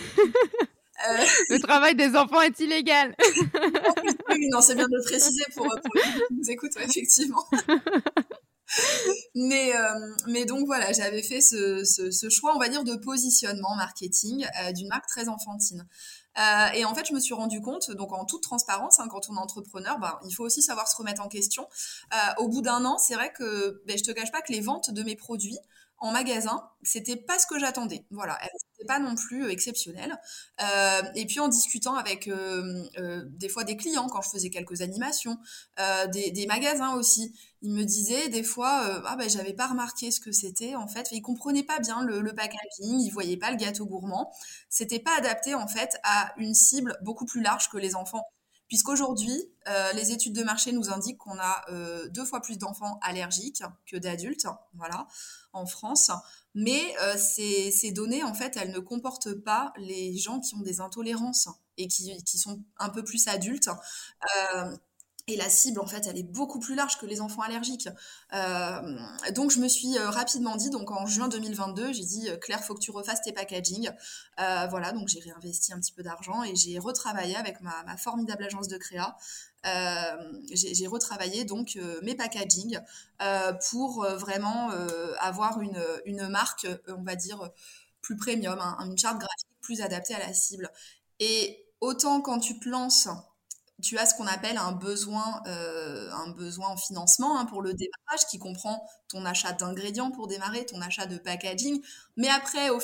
Euh, 1.09 1.25
le 1.49 1.59
travail 1.59 1.95
des 1.95 2.15
enfants 2.15 2.41
est 2.41 2.59
illégal. 2.59 3.15
oui, 4.29 4.47
non, 4.51 4.61
c'est 4.61 4.75
bien 4.75 4.87
de 4.87 4.95
le 4.95 5.03
préciser 5.03 5.43
pour, 5.55 5.65
pour 5.65 5.95
les 5.95 6.01
qui 6.01 6.33
nous 6.33 6.49
écoutent, 6.49 6.77
effectivement. 6.77 7.45
mais, 9.35 9.75
euh, 9.75 10.15
mais 10.27 10.45
donc 10.45 10.65
voilà, 10.65 10.91
j'avais 10.93 11.21
fait 11.21 11.41
ce, 11.41 11.83
ce, 11.83 12.29
choix, 12.29 12.55
on 12.55 12.59
va 12.59 12.69
dire, 12.69 12.83
de 12.83 12.95
positionnement 12.95 13.75
marketing 13.75 14.45
euh, 14.61 14.71
d'une 14.71 14.87
marque 14.87 15.07
très 15.07 15.29
enfantine. 15.29 15.87
Euh, 16.39 16.67
et 16.73 16.83
en 16.85 16.95
fait, 16.95 17.05
je 17.07 17.13
me 17.13 17.19
suis 17.19 17.33
rendu 17.33 17.61
compte, 17.61 17.91
donc 17.91 18.11
en 18.11 18.25
toute 18.25 18.41
transparence, 18.41 18.99
hein, 18.99 19.07
quand 19.09 19.29
on 19.29 19.35
est 19.35 19.39
entrepreneur, 19.39 19.99
ben, 19.99 20.17
il 20.27 20.33
faut 20.33 20.43
aussi 20.43 20.63
savoir 20.63 20.87
se 20.87 20.95
remettre 20.95 21.21
en 21.21 21.27
question. 21.27 21.67
au 22.37 22.47
bout 22.47 22.61
d'un 22.61 22.85
an, 22.85 22.97
c'est 22.97 23.13
vrai 23.13 23.31
que 23.31 23.83
ben, 23.85 23.97
je 23.97 24.03
te 24.03 24.11
cache 24.11 24.31
pas 24.31 24.41
que 24.41 24.51
les 24.51 24.61
ventes 24.61 24.91
de 24.91 25.03
mes 25.03 25.15
produits 25.15 25.59
en 26.03 26.11
magasin, 26.11 26.61
c'était 26.81 27.15
pas 27.15 27.39
ce 27.39 27.47
que 27.47 27.57
j'attendais. 27.57 28.05
Voilà, 28.11 28.37
c'était 28.73 28.85
pas 28.85 28.99
non 28.99 29.15
plus 29.15 29.49
exceptionnel. 29.49 30.19
Euh, 30.61 31.01
et 31.15 31.25
puis 31.25 31.39
en 31.39 31.47
discutant 31.47 31.95
avec 31.95 32.27
euh, 32.27 32.83
euh, 32.99 33.23
des 33.25 33.47
fois 33.47 33.63
des 33.63 33.77
clients 33.77 34.09
quand 34.09 34.21
je 34.21 34.29
faisais 34.29 34.49
quelques 34.49 34.81
animations, 34.81 35.37
des, 36.11 36.45
magasins 36.45 36.95
aussi, 36.95 37.33
ils 37.61 37.71
me 37.71 37.85
disaient 37.85 38.27
des 38.27 38.43
fois 38.43 39.01
ah 39.05 39.15
ben 39.15 39.29
j'avais 39.29 39.53
pas 39.53 39.67
remarqué 39.67 40.11
ce 40.11 40.19
que 40.19 40.33
c'était 40.33 40.75
en 40.75 40.89
fait. 40.89 41.07
Ils 41.11 41.21
comprenaient 41.21 41.63
pas 41.63 41.79
bien 41.79 42.03
le, 42.03 42.19
le 42.19 42.33
packaging, 42.33 42.99
ils 42.99 43.09
voyaient 43.09 43.37
pas 43.37 43.51
le 43.51 43.57
gâteau 43.57 43.85
gourmand. 43.85 44.33
C'était 44.67 44.99
pas 44.99 45.17
adapté 45.17 45.55
en 45.55 45.69
fait 45.69 45.97
à 46.03 46.33
une 46.35 46.53
cible 46.53 46.97
beaucoup 47.01 47.25
plus 47.25 47.41
large 47.41 47.69
que 47.69 47.77
les 47.77 47.95
enfants 47.95 48.25
puisqu'aujourd'hui, 48.67 49.49
euh, 49.67 49.93
les 49.93 50.11
études 50.11 50.33
de 50.33 50.43
marché 50.43 50.71
nous 50.71 50.89
indiquent 50.89 51.17
qu'on 51.17 51.37
a 51.39 51.65
euh, 51.69 52.07
deux 52.09 52.25
fois 52.25 52.41
plus 52.41 52.57
d'enfants 52.57 52.99
allergiques 53.01 53.63
que 53.85 53.97
d'adultes, 53.97 54.47
voilà, 54.73 55.07
en 55.53 55.65
France. 55.65 56.11
Mais 56.55 56.81
euh, 57.01 57.15
ces, 57.17 57.91
données, 57.91 58.23
en 58.23 58.33
fait, 58.33 58.57
elles 58.57 58.71
ne 58.71 58.79
comportent 58.79 59.33
pas 59.33 59.73
les 59.77 60.17
gens 60.17 60.39
qui 60.39 60.55
ont 60.55 60.61
des 60.61 60.81
intolérances 60.81 61.49
et 61.77 61.87
qui 61.87 62.37
sont 62.37 62.63
un 62.77 62.89
peu 62.89 63.03
plus 63.03 63.27
adultes. 63.27 63.69
Et 65.27 65.37
la 65.37 65.47
cible, 65.47 65.79
en 65.79 65.87
fait, 65.87 66.05
elle 66.05 66.17
est 66.17 66.23
beaucoup 66.23 66.59
plus 66.59 66.75
large 66.75 66.97
que 66.97 67.05
les 67.05 67.21
enfants 67.21 67.43
allergiques. 67.43 67.87
Euh, 68.33 68.81
donc, 69.33 69.51
je 69.51 69.59
me 69.59 69.69
suis 69.69 69.97
euh, 69.97 70.09
rapidement 70.09 70.57
dit, 70.57 70.69
donc 70.69 70.91
en 70.91 71.05
juin 71.05 71.29
2022, 71.29 71.93
j'ai 71.93 72.03
dit, 72.03 72.29
euh, 72.29 72.35
Claire, 72.35 72.61
faut 72.61 72.73
que 72.73 72.81
tu 72.81 72.91
refasses 72.91 73.21
tes 73.21 73.31
packaging. 73.31 73.89
Voilà, 74.37 74.91
donc 74.91 75.07
j'ai 75.07 75.21
réinvesti 75.21 75.71
un 75.71 75.79
petit 75.79 75.93
peu 75.93 76.03
d'argent 76.03 76.43
et 76.43 76.57
j'ai 76.57 76.77
retravaillé 76.77 77.37
avec 77.37 77.61
ma, 77.61 77.95
formidable 77.95 78.43
agence 78.43 78.67
de 78.67 78.77
créa. 78.77 79.15
J'ai 80.51 80.87
retravaillé 80.87 81.45
donc 81.45 81.79
mes 82.01 82.15
packaging 82.15 82.79
pour 83.71 84.05
vraiment 84.05 84.71
avoir 85.19 85.61
une, 85.61 85.81
une, 86.05 86.27
marque, 86.27 86.67
on 86.89 87.03
va 87.03 87.15
dire, 87.15 87.49
plus 88.01 88.17
premium, 88.17 88.59
hein, 88.59 88.77
une 88.81 88.97
charte 88.97 89.19
graphique 89.19 89.47
plus 89.61 89.81
adaptée 89.81 90.15
à 90.15 90.19
la 90.19 90.33
cible. 90.33 90.69
Et 91.19 91.65
autant 91.79 92.19
quand 92.19 92.39
tu 92.39 92.59
te 92.59 92.67
lances 92.67 93.07
tu 93.83 93.97
as 93.97 94.05
ce 94.05 94.15
qu'on 94.15 94.27
appelle 94.27 94.57
un 94.57 94.71
besoin, 94.71 95.41
euh, 95.47 96.09
en 96.11 96.77
financement 96.77 97.37
hein, 97.37 97.45
pour 97.45 97.61
le 97.61 97.73
démarrage 97.73 98.25
qui 98.29 98.39
comprend 98.39 98.87
ton 99.09 99.25
achat 99.25 99.53
d'ingrédients 99.53 100.11
pour 100.11 100.27
démarrer, 100.27 100.65
ton 100.65 100.81
achat 100.81 101.05
de 101.05 101.17
packaging. 101.17 101.81
Mais 102.17 102.29
après, 102.29 102.69
au, 102.69 102.79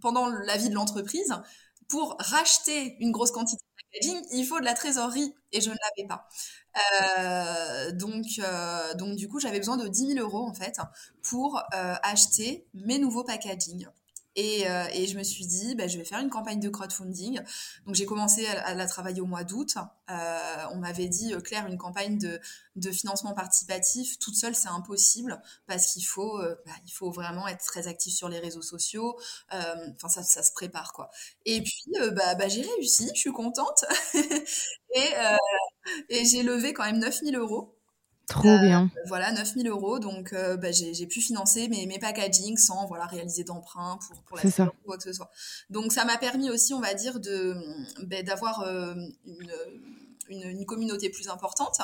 pendant 0.00 0.28
la 0.28 0.56
vie 0.56 0.68
de 0.68 0.74
l'entreprise, 0.74 1.34
pour 1.88 2.16
racheter 2.18 2.96
une 3.00 3.10
grosse 3.10 3.30
quantité 3.30 3.62
de 3.62 3.82
packaging, 3.98 4.26
il 4.32 4.44
faut 4.46 4.60
de 4.60 4.64
la 4.64 4.74
trésorerie 4.74 5.34
et 5.52 5.60
je 5.60 5.70
ne 5.70 5.74
l'avais 5.74 6.08
pas. 6.08 6.28
Euh, 7.20 7.92
donc, 7.92 8.26
euh, 8.38 8.94
donc, 8.94 9.16
du 9.16 9.28
coup, 9.28 9.40
j'avais 9.40 9.58
besoin 9.58 9.76
de 9.76 9.88
10 9.88 10.14
000 10.14 10.20
euros 10.20 10.46
en 10.46 10.54
fait 10.54 10.76
pour 11.22 11.62
acheter 11.72 12.66
mes 12.74 12.98
nouveaux 12.98 13.24
packaging. 13.24 13.86
Et, 14.36 14.68
euh, 14.68 14.86
et, 14.92 15.06
je 15.06 15.16
me 15.16 15.22
suis 15.22 15.46
dit, 15.46 15.74
bah, 15.76 15.86
je 15.86 15.96
vais 15.98 16.04
faire 16.04 16.18
une 16.18 16.30
campagne 16.30 16.60
de 16.60 16.68
crowdfunding. 16.68 17.40
Donc 17.86 17.94
j'ai 17.94 18.04
commencé 18.04 18.46
à, 18.46 18.74
la 18.74 18.86
travailler 18.86 19.20
au 19.20 19.26
mois 19.26 19.44
d'août. 19.44 19.76
Euh, 20.10 20.64
on 20.72 20.76
m'avait 20.76 21.08
dit, 21.08 21.32
euh, 21.34 21.40
Claire, 21.40 21.66
une 21.66 21.78
campagne 21.78 22.18
de, 22.18 22.40
de 22.76 22.90
financement 22.90 23.32
participatif, 23.32 24.18
toute 24.18 24.34
seule, 24.34 24.54
c'est 24.54 24.68
impossible 24.68 25.40
parce 25.66 25.86
qu'il 25.92 26.04
faut, 26.04 26.38
euh, 26.40 26.56
bah, 26.66 26.72
il 26.86 26.90
faut 26.90 27.10
vraiment 27.10 27.46
être 27.46 27.64
très 27.64 27.86
actif 27.86 28.14
sur 28.14 28.28
les 28.28 28.40
réseaux 28.40 28.62
sociaux. 28.62 29.16
Enfin, 29.50 30.08
ça, 30.08 30.22
ça, 30.22 30.42
se 30.42 30.52
prépare, 30.52 30.92
quoi. 30.92 31.10
Et 31.44 31.62
puis, 31.62 31.92
bah, 32.12 32.34
bah 32.34 32.48
j'ai 32.48 32.62
réussi, 32.62 33.08
je 33.14 33.20
suis 33.20 33.32
contente. 33.32 33.84
et, 34.94 35.10
et 36.08 36.24
j'ai 36.24 36.42
levé 36.42 36.72
quand 36.72 36.84
même 36.84 36.98
9000 36.98 37.36
euros. 37.36 37.76
Trop 38.26 38.48
euh, 38.48 38.58
bien. 38.58 38.90
Voilà, 39.06 39.32
9000 39.32 39.68
euros. 39.68 39.98
Donc, 39.98 40.32
euh, 40.32 40.56
bah, 40.56 40.72
j'ai 40.72 41.06
pu 41.06 41.20
financer 41.20 41.68
mes, 41.68 41.86
mes 41.86 41.98
packaging 41.98 42.56
sans 42.56 42.86
voilà, 42.86 43.06
réaliser 43.06 43.44
d'emprunt 43.44 43.98
pour, 44.06 44.22
pour 44.22 44.36
la 44.38 44.50
ça. 44.50 44.64
ou 44.66 44.86
quoi 44.86 44.96
que 44.96 45.02
ce 45.02 45.12
soit. 45.12 45.30
Donc, 45.70 45.92
ça 45.92 46.04
m'a 46.04 46.16
permis 46.16 46.50
aussi, 46.50 46.72
on 46.74 46.80
va 46.80 46.94
dire, 46.94 47.18
bah, 48.02 48.22
d'avoir 48.22 48.60
euh, 48.60 48.94
une 49.26 49.52
une, 50.28 50.64
communauté 50.66 51.10
plus 51.10 51.28
importante, 51.28 51.80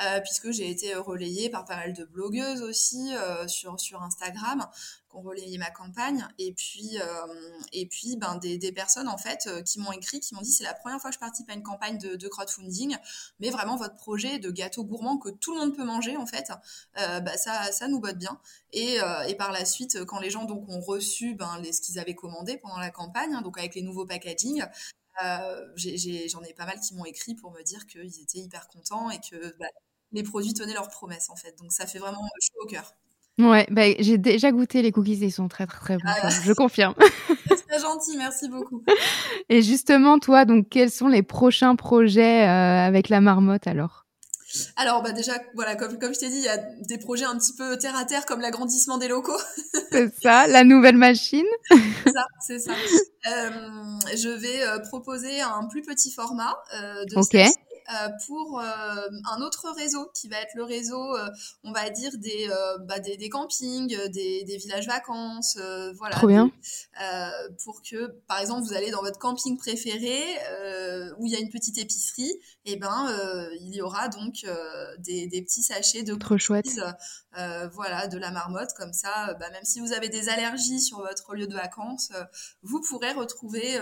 euh, 0.00 0.20
puisque 0.20 0.50
j'ai 0.50 0.68
été 0.70 0.94
relayée 0.94 1.50
par 1.50 1.64
pas 1.64 1.76
mal 1.76 1.92
de 1.92 2.04
blogueuses 2.04 2.62
aussi 2.62 3.14
euh, 3.14 3.46
sur, 3.46 3.78
sur 3.78 4.02
Instagram 4.02 4.66
qui 5.08 5.16
ont 5.16 5.22
relayé 5.22 5.56
ma 5.58 5.70
campagne, 5.70 6.26
et 6.38 6.52
puis, 6.52 6.98
euh, 7.00 7.06
et 7.72 7.86
puis 7.86 8.16
ben, 8.16 8.36
des, 8.36 8.72
personnes 8.72 9.08
en 9.08 9.18
fait 9.18 9.48
qui 9.64 9.78
m'ont 9.78 9.92
écrit, 9.92 10.18
qui 10.18 10.34
m'ont 10.34 10.40
dit 10.40 10.50
c'est 10.50 10.64
la 10.64 10.74
première 10.74 11.00
fois 11.00 11.10
que 11.10 11.14
je 11.14 11.20
participe 11.20 11.48
à 11.50 11.54
une 11.54 11.62
campagne 11.62 11.98
de, 11.98 12.16
de, 12.16 12.28
crowdfunding, 12.28 12.96
mais 13.38 13.50
vraiment 13.50 13.76
votre 13.76 13.94
projet 13.94 14.40
de 14.40 14.50
gâteau 14.50 14.84
gourmand 14.84 15.18
que 15.18 15.28
tout 15.28 15.54
le 15.54 15.60
monde 15.60 15.76
peut 15.76 15.84
manger 15.84 16.16
en 16.16 16.26
fait, 16.26 16.50
bah, 16.96 17.36
ça, 17.36 17.70
ça 17.70 17.86
nous 17.86 18.00
botte 18.00 18.18
bien. 18.18 18.40
Et, 18.72 18.98
et, 19.28 19.34
par 19.36 19.52
la 19.52 19.64
suite, 19.64 20.04
quand 20.04 20.18
les 20.18 20.30
gens 20.30 20.44
donc 20.44 20.68
ont 20.68 20.80
reçu 20.80 21.34
ben, 21.34 21.58
les, 21.62 21.72
ce 21.72 21.80
qu'ils 21.80 22.00
avaient 22.00 22.16
commandé 22.16 22.58
pendant 22.58 22.78
la 22.78 22.90
campagne, 22.90 23.34
hein, 23.34 23.42
donc 23.42 23.56
avec 23.58 23.76
les 23.76 23.82
nouveaux 23.82 24.06
packaging, 24.06 24.64
euh, 25.22 25.66
j'en 26.28 26.42
ai, 26.42 26.54
pas 26.54 26.66
mal 26.66 26.80
qui 26.80 26.94
m'ont 26.94 27.04
écrit 27.04 27.34
pour 27.34 27.52
me 27.52 27.62
dire 27.62 27.86
qu'ils 27.86 28.20
étaient 28.20 28.38
hyper 28.38 28.68
contents 28.68 29.10
et 29.10 29.18
que 29.18 29.56
bah, 29.58 29.66
les 30.12 30.22
produits 30.22 30.54
tenaient 30.54 30.74
leurs 30.74 30.88
promesses 30.88 31.30
en 31.30 31.36
fait. 31.36 31.56
Donc 31.58 31.72
ça 31.72 31.86
fait 31.86 31.98
vraiment 31.98 32.22
chaud 32.40 32.62
au 32.62 32.66
cœur. 32.66 32.94
Ouais, 33.38 33.66
bah, 33.70 33.82
j'ai 33.98 34.16
déjà 34.16 34.52
goûté 34.52 34.80
les 34.82 34.92
cookies, 34.92 35.18
ils 35.20 35.32
sont 35.32 35.48
très 35.48 35.66
très 35.66 35.80
très 35.80 35.96
bons. 35.96 36.02
Ah 36.06 36.28
je 36.28 36.52
confirme. 36.52 36.94
C'est 37.48 37.66
très 37.66 37.80
gentil, 37.80 38.16
merci 38.16 38.48
beaucoup. 38.48 38.84
Et 39.48 39.62
justement, 39.62 40.18
toi, 40.18 40.44
donc 40.44 40.68
quels 40.68 40.90
sont 40.90 41.08
les 41.08 41.22
prochains 41.22 41.74
projets 41.74 42.44
euh, 42.44 42.86
avec 42.86 43.08
la 43.08 43.20
marmotte 43.20 43.66
alors? 43.66 44.03
Alors 44.76 45.02
bah 45.02 45.12
déjà 45.12 45.34
voilà 45.54 45.76
comme 45.76 45.98
comme 45.98 46.14
je 46.14 46.20
t'ai 46.20 46.28
dit 46.28 46.38
il 46.38 46.44
y 46.44 46.48
a 46.48 46.58
des 46.58 46.98
projets 46.98 47.24
un 47.24 47.36
petit 47.36 47.54
peu 47.54 47.76
terre 47.78 47.96
à 47.96 48.04
terre 48.04 48.26
comme 48.26 48.40
l'agrandissement 48.40 48.98
des 48.98 49.08
locaux. 49.08 49.38
c'est 49.92 50.14
ça, 50.22 50.46
la 50.46 50.64
nouvelle 50.64 50.96
machine. 50.96 51.46
c'est 51.70 52.12
ça, 52.12 52.26
c'est 52.46 52.58
ça. 52.58 52.72
Euh, 52.72 53.50
je 54.16 54.28
vais 54.28 54.62
euh, 54.62 54.78
proposer 54.80 55.40
un 55.40 55.66
plus 55.70 55.82
petit 55.82 56.12
format 56.12 56.58
euh, 56.74 57.04
de 57.06 57.16
okay. 57.16 57.46
Euh, 57.92 58.08
pour 58.26 58.60
euh, 58.60 58.64
un 59.30 59.42
autre 59.42 59.70
réseau 59.76 60.10
qui 60.14 60.28
va 60.28 60.40
être 60.40 60.54
le 60.54 60.64
réseau, 60.64 61.16
euh, 61.16 61.28
on 61.64 61.72
va 61.72 61.90
dire, 61.90 62.12
des, 62.16 62.48
bah, 62.80 62.98
des, 62.98 63.16
des, 63.16 63.28
campings, 63.28 63.94
des, 64.08 64.44
des 64.44 64.56
villages 64.56 64.86
vacances, 64.86 65.58
voilà. 65.98 66.16
Trop 66.16 66.28
bien. 66.28 66.50
pour 67.62 67.82
que, 67.82 68.06
par 68.26 68.40
exemple, 68.40 68.62
vous 68.66 68.72
allez 68.72 68.90
dans 68.90 69.02
votre 69.02 69.18
camping 69.18 69.58
préféré 69.58 70.22
où 71.18 71.26
il 71.26 71.32
y 71.32 71.36
a 71.36 71.40
une 71.40 71.50
petite 71.50 71.78
épicerie, 71.78 72.32
et 72.66 72.72
eh 72.72 72.76
ben 72.76 73.06
il 73.60 73.74
y 73.74 73.82
aura 73.82 74.08
donc 74.08 74.46
des, 74.98 75.26
des, 75.26 75.42
petits 75.42 75.62
sachets 75.62 76.02
de 76.02 76.14
Trop 76.14 76.38
chouette. 76.38 76.80
voilà, 77.72 78.06
de 78.06 78.18
la 78.18 78.30
marmotte 78.30 78.72
comme 78.76 78.92
ça. 78.92 79.34
Bah, 79.34 79.50
même 79.50 79.64
si 79.64 79.80
vous 79.80 79.92
avez 79.92 80.08
des 80.08 80.28
allergies 80.28 80.80
sur 80.80 80.98
votre 80.98 81.34
lieu 81.34 81.46
de 81.46 81.54
vacances, 81.54 82.12
vous 82.62 82.80
pourrez 82.80 83.12
retrouver 83.12 83.78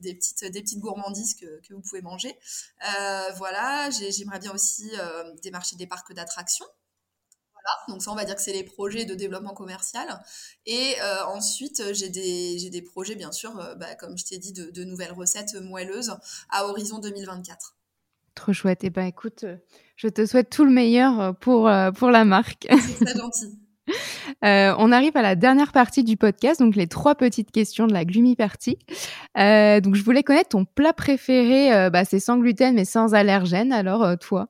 des 0.00 0.14
petites 0.14 0.44
des 0.44 0.60
petites 0.60 0.80
gourmandises 0.80 1.34
que, 1.34 1.60
que 1.66 1.74
vous 1.74 1.80
pouvez 1.80 2.02
manger. 2.02 2.36
Euh, 2.84 3.05
voilà, 3.36 3.90
j'aimerais 3.90 4.38
bien 4.38 4.52
aussi 4.52 4.90
euh, 4.98 5.32
démarcher 5.42 5.76
des 5.76 5.86
parcs 5.86 6.12
d'attractions. 6.12 6.66
Voilà, 7.52 7.70
donc 7.88 8.02
ça, 8.02 8.12
on 8.12 8.14
va 8.14 8.24
dire 8.24 8.36
que 8.36 8.42
c'est 8.42 8.52
les 8.52 8.64
projets 8.64 9.04
de 9.04 9.14
développement 9.14 9.54
commercial. 9.54 10.22
Et 10.66 10.94
euh, 11.02 11.24
ensuite, 11.26 11.82
j'ai 11.92 12.08
des, 12.08 12.70
des, 12.70 12.82
projets, 12.82 13.14
bien 13.14 13.32
sûr, 13.32 13.52
bah, 13.76 13.94
comme 13.96 14.16
je 14.16 14.24
t'ai 14.24 14.38
dit, 14.38 14.52
de, 14.52 14.70
de, 14.70 14.84
nouvelles 14.84 15.12
recettes 15.12 15.54
moelleuses 15.54 16.16
à 16.50 16.66
horizon 16.66 16.98
2024. 16.98 17.76
Trop 18.34 18.52
chouette. 18.52 18.84
Et 18.84 18.88
eh 18.88 18.90
ben 18.90 19.06
écoute, 19.06 19.46
je 19.96 20.08
te 20.08 20.26
souhaite 20.26 20.50
tout 20.50 20.64
le 20.64 20.70
meilleur 20.70 21.34
pour, 21.38 21.70
pour 21.96 22.10
la 22.10 22.24
marque. 22.24 22.68
C'est 22.70 23.04
très 23.04 23.18
gentil. 23.18 23.58
Euh, 24.44 24.74
on 24.78 24.92
arrive 24.92 25.16
à 25.16 25.22
la 25.22 25.34
dernière 25.34 25.72
partie 25.72 26.04
du 26.04 26.16
podcast, 26.16 26.60
donc 26.60 26.76
les 26.76 26.86
trois 26.86 27.14
petites 27.14 27.50
questions 27.50 27.86
de 27.86 27.92
la 27.92 28.04
gloomy 28.04 28.36
party. 28.36 28.78
Euh, 29.38 29.80
donc 29.80 29.94
je 29.94 30.02
voulais 30.02 30.22
connaître 30.22 30.50
ton 30.50 30.64
plat 30.64 30.92
préféré, 30.92 31.72
euh, 31.74 31.90
bah, 31.90 32.04
c'est 32.04 32.20
sans 32.20 32.38
gluten 32.38 32.74
mais 32.74 32.84
sans 32.84 33.14
allergène. 33.14 33.72
Alors 33.72 34.16
toi? 34.18 34.48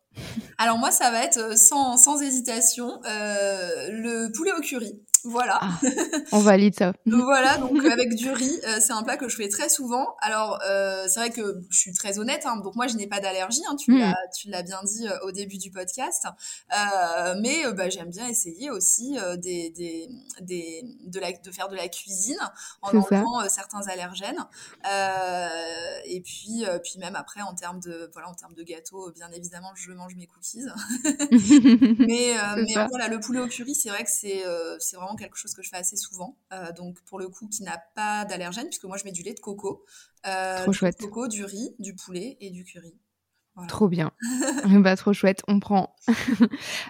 Alors 0.58 0.78
moi 0.78 0.90
ça 0.90 1.10
va 1.10 1.22
être 1.24 1.58
sans, 1.58 1.96
sans 1.96 2.20
hésitation 2.22 3.00
le 3.04 4.32
poulet 4.32 4.52
au 4.56 4.60
curry. 4.60 5.00
Voilà. 5.28 5.58
Ah, 5.60 5.78
on 6.32 6.38
valide 6.38 6.74
ça. 6.74 6.92
donc 7.06 7.22
voilà, 7.24 7.58
donc 7.58 7.84
avec 7.84 8.14
du 8.14 8.30
riz, 8.30 8.60
euh, 8.66 8.78
c'est 8.80 8.92
un 8.92 9.02
plat 9.02 9.16
que 9.16 9.28
je 9.28 9.36
fais 9.36 9.48
très 9.48 9.68
souvent. 9.68 10.16
Alors 10.20 10.60
euh, 10.68 11.04
c'est 11.08 11.20
vrai 11.20 11.30
que 11.30 11.60
je 11.70 11.78
suis 11.78 11.92
très 11.92 12.18
honnête, 12.18 12.42
hein, 12.46 12.56
donc 12.58 12.74
moi 12.76 12.86
je 12.86 12.96
n'ai 12.96 13.06
pas 13.06 13.20
d'allergie, 13.20 13.62
hein, 13.68 13.76
tu 13.76 13.92
Mm. 13.92 13.98
l'as 13.98 14.14
tu 14.38 14.48
l'as 14.48 14.62
bien 14.62 14.80
dit 14.84 15.06
euh, 15.08 15.18
au 15.26 15.32
début 15.32 15.58
du 15.58 15.70
podcast, 15.70 16.26
Euh, 16.72 17.34
mais 17.40 17.66
euh, 17.66 17.72
bah, 17.72 17.88
j'aime 17.88 18.10
bien 18.10 18.26
essayer 18.28 18.70
aussi 18.70 19.18
euh, 19.18 19.36
des, 19.36 19.70
des, 19.70 20.08
des, 20.40 20.82
de, 21.06 21.18
la, 21.20 21.32
de 21.32 21.50
faire 21.50 21.68
de 21.68 21.76
la 21.76 21.88
cuisine 21.88 22.38
en 22.82 22.88
enlevant 22.96 23.40
euh, 23.40 23.48
certains 23.48 23.86
allergènes. 23.88 24.44
Euh, 24.90 25.48
et 26.04 26.20
puis, 26.20 26.64
euh, 26.66 26.78
puis 26.78 26.98
même 26.98 27.16
après 27.16 27.42
en 27.42 27.54
termes 27.54 27.80
de 27.80 28.10
voilà 28.12 28.28
en 28.28 28.34
termes 28.34 28.54
de 28.54 28.62
gâteau, 28.62 29.08
euh, 29.08 29.12
bien 29.12 29.30
évidemment 29.32 29.70
je 29.74 29.92
mange 29.92 30.14
mes 30.16 30.26
cookies. 30.26 30.64
Mais, 31.98 32.36
euh, 32.38 32.62
mais 32.66 32.74
ça. 32.74 32.86
voilà, 32.88 33.08
le 33.08 33.20
poulet 33.20 33.40
au 33.40 33.46
curry, 33.48 33.74
c'est 33.74 33.88
vrai 33.88 34.04
que 34.04 34.10
c'est 34.10 34.46
euh, 34.46 34.76
c'est 34.78 34.96
vraiment 34.96 35.15
quelque 35.16 35.36
chose 35.36 35.54
que 35.54 35.62
je 35.62 35.68
fais 35.70 35.76
assez 35.76 35.96
souvent. 35.96 36.36
Euh, 36.52 36.72
donc, 36.72 37.00
pour 37.02 37.18
le 37.18 37.28
coup, 37.28 37.48
qui 37.48 37.62
n'a 37.62 37.78
pas 37.94 38.24
d'allergène, 38.24 38.66
puisque 38.66 38.84
moi, 38.84 38.96
je 38.96 39.04
mets 39.04 39.12
du 39.12 39.22
lait 39.22 39.34
de 39.34 39.40
coco, 39.40 39.84
euh, 40.26 40.62
Trop 40.62 40.70
du 40.70 40.76
chouette. 40.78 40.98
de 41.00 41.04
coco, 41.04 41.28
du 41.28 41.44
riz, 41.44 41.74
du 41.78 41.94
poulet 41.94 42.36
et 42.40 42.50
du 42.50 42.64
curry. 42.64 42.94
Voilà. 43.54 43.68
Trop 43.68 43.88
bien. 43.88 44.10
bah, 44.82 44.96
trop 44.96 45.12
chouette, 45.14 45.42
on 45.48 45.60
prend. 45.60 45.94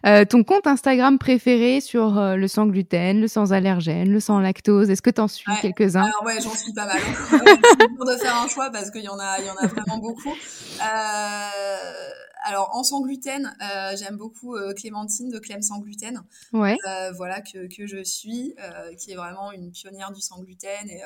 Euh, 0.04 0.24
ton 0.24 0.44
compte 0.44 0.66
Instagram 0.68 1.18
préféré 1.18 1.80
sur 1.80 2.16
euh, 2.18 2.36
le 2.36 2.46
sans 2.48 2.66
gluten, 2.66 3.20
le 3.20 3.28
sans 3.28 3.52
allergène, 3.52 4.08
le 4.12 4.20
sans 4.20 4.38
lactose, 4.38 4.88
est-ce 4.90 5.02
que 5.02 5.10
t'en 5.10 5.26
suis 5.26 5.50
Ouais. 5.50 5.58
quelques-uns? 5.62 6.02
Alors 6.04 6.22
ouais, 6.24 6.40
j'en 6.40 6.54
suis 6.54 6.72
pas 6.72 6.86
mal. 6.86 6.98
c'est 7.00 7.88
dur 7.88 8.04
de 8.04 8.16
faire 8.16 8.36
un 8.36 8.46
choix 8.48 8.70
parce 8.70 8.90
qu'il 8.92 9.02
y 9.02 9.08
en 9.08 9.18
a, 9.18 9.40
y 9.40 9.50
en 9.50 9.56
a 9.56 9.66
vraiment 9.66 9.98
beaucoup. 9.98 10.30
Euh, 10.32 12.10
alors 12.44 12.70
en 12.74 12.84
sans 12.84 13.00
gluten, 13.00 13.56
euh, 13.62 13.96
j'aime 13.96 14.16
beaucoup 14.16 14.54
euh, 14.56 14.72
Clémentine 14.74 15.28
de 15.30 15.38
Clem 15.38 15.62
sans 15.62 15.78
gluten. 15.80 16.22
Ouais. 16.52 16.76
euh, 16.88 17.12
voilà 17.12 17.40
que, 17.40 17.66
que 17.74 17.86
je 17.86 18.02
suis, 18.04 18.54
qui 18.98 19.12
est 19.12 19.16
vraiment 19.16 19.52
une 19.52 19.70
pionnière 19.72 20.12
du 20.12 20.20
sans 20.20 20.40
gluten 20.40 20.88
et, 20.88 21.02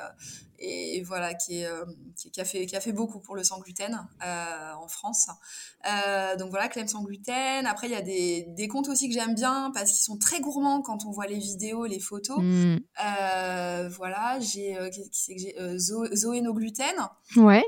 et 0.58 1.02
voilà 1.02 1.32
qui, 1.34 1.62
est, 1.62 1.68
qui, 2.16 2.30
qui 2.30 2.40
a 2.40 2.44
fait, 2.44 2.66
qui 2.66 2.76
a 2.76 2.80
fait 2.80 2.92
beaucoup 2.92 3.20
pour 3.20 3.34
le 3.36 3.44
sans 3.44 3.58
gluten 3.60 4.06
en 4.22 4.88
France. 4.88 5.28
Donc 6.38 6.50
voilà, 6.50 6.68
Clem 6.68 6.86
sans 6.88 7.02
gluten. 7.02 7.66
Après, 7.66 7.86
il 7.88 7.92
y 7.92 7.96
a 7.96 8.02
des, 8.02 8.46
des 8.48 8.68
comptes 8.68 8.88
aussi 8.88 9.08
que 9.08 9.14
j'aime 9.14 9.34
bien 9.34 9.70
parce 9.72 9.90
qu'ils 9.92 10.04
sont 10.04 10.18
très 10.18 10.40
gourmands 10.40 10.82
quand 10.82 11.04
on 11.06 11.10
voit 11.10 11.26
les 11.26 11.38
vidéos, 11.38 11.86
les 11.86 12.00
photos. 12.00 12.38
Mm. 12.40 12.76
Euh, 13.04 13.88
voilà, 13.96 14.38
j'ai 14.40 14.76
qui, 14.92 15.08
qui 15.10 15.18
c'est 15.18 15.34
que 15.34 15.40
j'ai 15.40 15.78
Zo- 15.78 16.14
Zoé 16.14 16.40
no 16.42 16.52
gluten, 16.52 16.94
Ouais. 17.36 17.64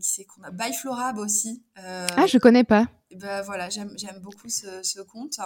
qui 0.00 0.08
c'est 0.08 0.24
qu'on 0.24 0.42
a 0.44 0.50
By 0.50 0.72
Florab 0.72 1.18
aussi. 1.18 1.62
Ah, 1.76 2.26
je 2.26 2.35
connais 2.38 2.64
pas. 2.64 2.86
ben 3.14 3.40
voilà, 3.42 3.70
j'aime 3.70 3.94
beaucoup 4.20 4.48
ce, 4.48 4.82
ce 4.82 5.00
compte. 5.00 5.38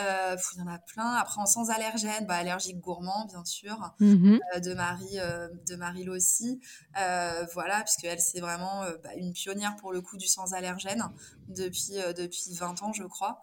Euh, 0.00 0.36
il 0.54 0.58
y 0.58 0.62
en 0.62 0.66
a 0.66 0.78
plein. 0.78 1.12
Après 1.14 1.40
en 1.40 1.46
sans 1.46 1.70
allergène, 1.70 2.26
bah, 2.26 2.34
allergique 2.36 2.80
gourmand 2.80 3.26
bien 3.26 3.44
sûr, 3.44 3.94
Mhm. 4.00 4.40
euh, 4.54 4.58
de 4.60 4.74
Marie 4.74 5.18
euh, 5.20 5.48
de 5.68 5.76
Marie 5.76 6.02
Lossi. 6.04 6.60
Euh, 6.98 7.46
voilà, 7.54 7.82
puisque 7.82 8.04
elle 8.04 8.20
c'est 8.20 8.40
vraiment 8.40 8.82
euh, 8.82 8.96
bah, 9.04 9.10
une 9.16 9.32
pionnière 9.32 9.76
pour 9.76 9.92
le 9.92 10.00
coup 10.00 10.16
du 10.16 10.26
sans 10.26 10.54
allergène 10.54 11.04
depuis 11.48 11.92
depuis 12.16 12.52
20 12.54 12.82
ans 12.82 12.92
je 12.92 13.04
crois. 13.04 13.40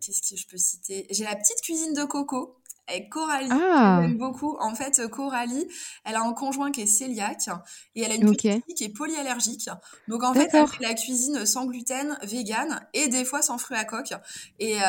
Qu'est-ce 0.00 0.20
que 0.22 0.36
je 0.38 0.46
peux 0.46 0.56
citer? 0.58 1.06
J'ai 1.10 1.24
la 1.24 1.36
petite 1.36 1.60
cuisine 1.62 1.94
de 1.94 2.04
Coco 2.04 2.58
avec 2.92 3.10
Coralie. 3.10 3.48
Ah. 3.50 3.98
que 4.00 4.06
J'aime 4.06 4.18
beaucoup. 4.18 4.56
En 4.60 4.74
fait, 4.74 5.06
Coralie, 5.08 5.66
elle 6.04 6.14
a 6.14 6.22
un 6.22 6.32
conjoint 6.32 6.70
qui 6.70 6.82
est 6.82 6.98
cœliaque 6.98 7.48
et 7.94 8.02
elle 8.02 8.12
a 8.12 8.14
une 8.14 8.30
petite 8.32 8.64
fille 8.64 8.74
qui 8.74 8.84
est 8.84 8.88
polyallergique. 8.94 9.68
Donc 10.08 10.22
en 10.22 10.32
fait, 10.34 10.48
elle 10.52 10.66
fait 10.66 10.82
la 10.82 10.94
cuisine 10.94 11.44
sans 11.46 11.66
gluten, 11.66 12.18
vegan 12.22 12.86
et 12.94 13.08
des 13.08 13.24
fois 13.24 13.42
sans 13.42 13.58
fruits 13.58 13.76
à 13.76 13.84
coque. 13.84 14.12
Et 14.58 14.76
euh, 14.76 14.84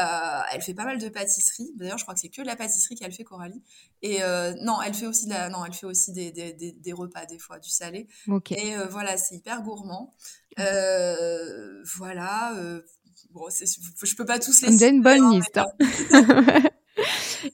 elle 0.52 0.62
fait 0.62 0.74
pas 0.74 0.86
mal 0.86 0.98
de 1.00 1.10
pâtisserie. 1.10 1.72
D'ailleurs, 1.76 1.98
je 1.98 2.04
crois 2.04 2.14
que 2.14 2.20
c'est 2.20 2.30
que 2.30 2.42
de 2.42 2.48
la 2.48 2.56
pâtisserie 2.56 2.96
qu'elle 2.96 3.12
fait, 3.14 3.24
Coralie. 3.24 3.62
Et 4.02 4.22
euh, 4.24 4.54
non, 4.62 4.82
elle 4.82 4.94
fait 4.94 5.08
aussi 5.08 5.26
de 5.26 5.32
la, 5.32 5.50
non, 5.50 5.66
elle 5.66 5.74
fait 5.74 5.86
aussi 5.86 6.12
des, 6.12 6.32
des, 6.32 6.54
des, 6.54 6.72
des 6.72 6.94
repas 6.94 7.26
des 7.26 7.40
fois, 7.40 7.60
du 7.60 7.70
salé. 7.70 8.08
Et 8.52 8.76
euh, 8.76 8.86
voilà, 8.88 9.18
c'est 9.18 9.36
hyper 9.36 9.62
gourmand. 9.62 10.14
Voilà. 10.58 12.54
bon, 13.32 13.48
je 13.50 14.16
peux 14.16 14.26
pas 14.26 14.40
tous 14.40 14.62
les 14.62 14.70
On 14.70 14.88
une 14.90 15.02
bonne 15.02 15.24
hein, 15.24 15.34
liste. 15.34 15.58
hein. 15.58 16.64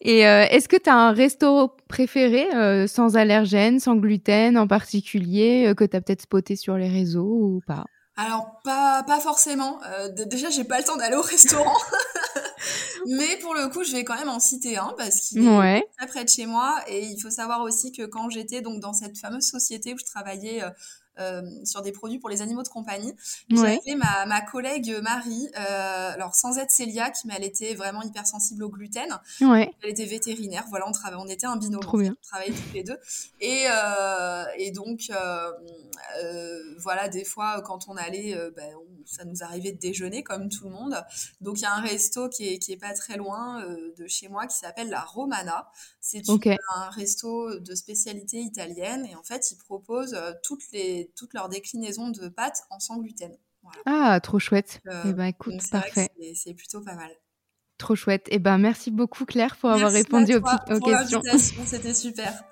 Et 0.10 0.26
euh, 0.26 0.44
est-ce 0.50 0.68
que 0.68 0.76
tu 0.76 0.90
as 0.90 0.96
un 0.96 1.12
resto 1.12 1.68
préféré 1.88 2.52
euh, 2.56 2.88
sans 2.88 3.16
allergène, 3.16 3.80
sans 3.80 3.96
gluten 3.96 4.58
en 4.58 4.66
particulier, 4.66 5.68
euh, 5.68 5.76
que 5.76 5.84
tu 5.84 5.96
as 5.96 6.02
peut-être 6.02 6.24
spoté 6.24 6.56
sur 6.56 6.78
les 6.78 6.90
réseaux 6.90 7.30
ou 7.30 7.62
pas? 7.68 7.86
Alors, 8.16 8.60
pas, 8.64 9.04
pas 9.04 9.20
forcément. 9.20 9.80
Déjà, 10.26 10.50
j'ai 10.50 10.64
pas 10.64 10.80
le 10.80 10.84
temps 10.84 10.98
d'aller 10.98 11.16
au 11.16 11.22
restaurant. 11.22 11.78
Mais 13.06 13.38
pour 13.40 13.54
le 13.54 13.70
coup, 13.70 13.84
je 13.84 13.92
vais 13.92 14.04
quand 14.04 14.18
même 14.18 14.30
en 14.30 14.40
citer 14.40 14.78
un 14.78 14.96
parce 14.98 15.30
qu'il 15.30 15.48
est 15.48 15.84
très 15.96 16.08
près 16.08 16.24
de 16.24 16.30
chez 16.30 16.48
moi. 16.48 16.76
Et 16.88 17.06
il 17.06 17.22
faut 17.22 17.30
savoir 17.30 17.62
aussi 17.62 17.92
que 17.92 18.08
quand 18.08 18.32
j'étais 18.32 18.62
donc 18.62 18.82
dans 18.82 18.94
cette 18.94 19.18
fameuse 19.18 19.46
société 19.46 19.94
où 19.94 19.98
je 20.00 20.06
travaillais 20.06 20.64
euh, 21.20 21.42
sur 21.66 21.82
des 21.82 21.92
produits 21.92 22.20
pour 22.20 22.30
les 22.30 22.42
animaux 22.42 22.64
de 22.64 22.68
compagnie, 22.70 23.14
Ouais. 23.52 23.80
j'avais 23.86 23.96
ma, 23.98 24.26
ma 24.26 24.42
collègue 24.42 25.00
Marie, 25.02 25.48
euh, 25.58 26.12
alors 26.14 26.36
sans 26.36 26.58
être 26.58 26.74
cœliaque, 26.76 27.18
mais 27.26 27.34
elle 27.38 27.44
était 27.44 27.74
vraiment 27.76 28.02
hypersensible 28.02 28.64
au 28.64 28.70
gluten. 28.70 29.20
Ouais. 29.42 29.72
Elle 29.84 29.90
était 29.92 30.06
vétérinaire, 30.06 30.66
voilà, 30.70 30.88
on 30.88 30.92
on 31.18 31.28
était 31.28 31.48
un 31.48 31.56
binôme, 31.58 31.82
Trop 31.82 31.98
bien. 31.98 32.12
on 32.20 32.28
travaillait 32.28 32.54
toutes 32.54 32.74
les 32.74 32.84
deux. 32.84 32.98
Et, 33.42 33.66
euh, 33.70 34.46
et 34.58 34.72
donc, 34.72 35.10
voilà, 36.80 37.08
des 37.10 37.24
fois, 37.26 37.62
quand 37.62 37.88
on 37.88 37.96
allait, 37.98 38.36
ben, 38.56 38.74
on- 38.76 39.06
ça 39.06 39.26
nous 39.26 39.44
arrivait 39.44 39.72
de 39.72 39.80
déjeuner 39.80 40.24
comme 40.24 40.50
tout 40.50 40.66
le 40.66 40.70
monde. 40.72 41.04
Donc, 41.42 41.58
il 41.60 41.64
y 41.64 41.66
a 41.66 41.74
un 41.74 41.82
resto 41.82 42.30
qui 42.30 42.48
est, 42.54 42.60
qui 42.60 42.72
est 42.74 42.78
pas 42.78 42.94
très 42.94 43.18
loin 43.18 43.64
de 43.98 44.08
chez 44.08 44.28
moi 44.28 44.46
qui 44.46 44.56
s'appelle 44.58 44.90
la 44.90 45.02
Romana. 45.02 45.68
C'est 46.12 46.58
un 46.76 46.90
resto 46.90 47.60
de 47.60 47.76
spécialité 47.76 48.40
italienne 48.40 49.06
et 49.06 49.16
en 49.16 49.24
fait, 49.24 49.52
ils 49.52 49.58
proposent 49.58 50.14
euh, 50.16 50.32
toutes, 50.44 50.64
les, 50.72 51.12
toutes 51.16 51.34
leurs 51.34 51.50
déclinaisons 51.50 52.10
de 52.10 52.28
pâtes 52.30 52.64
en 52.72 52.80
sans 52.80 52.98
gluten. 52.98 53.32
Voilà. 53.62 53.80
Ah, 53.86 54.20
trop 54.22 54.40
chouette. 54.40 54.82
Euh, 54.88 55.04
Eh 55.06 55.14
ben 55.14 55.26
écoute, 55.26 55.56
parfait. 55.70 56.10
c'est- 56.34 56.54
plutôt 56.54 56.82
pas 56.82 56.96
mal. 56.96 57.12
Trop 57.78 57.96
chouette. 57.96 58.26
Eh 58.30 58.40
ben 58.40 58.58
merci 58.58 58.90
beaucoup 58.92 59.26
Claire 59.26 59.56
pour 59.58 59.70
avoir 59.70 59.92
Merci 59.92 60.04
répondu 60.04 60.36
aux, 60.36 60.40
aux 60.40 60.80
pour 60.80 60.90
questions. 60.90 61.22
C'était 61.66 61.94
super. 61.94 62.44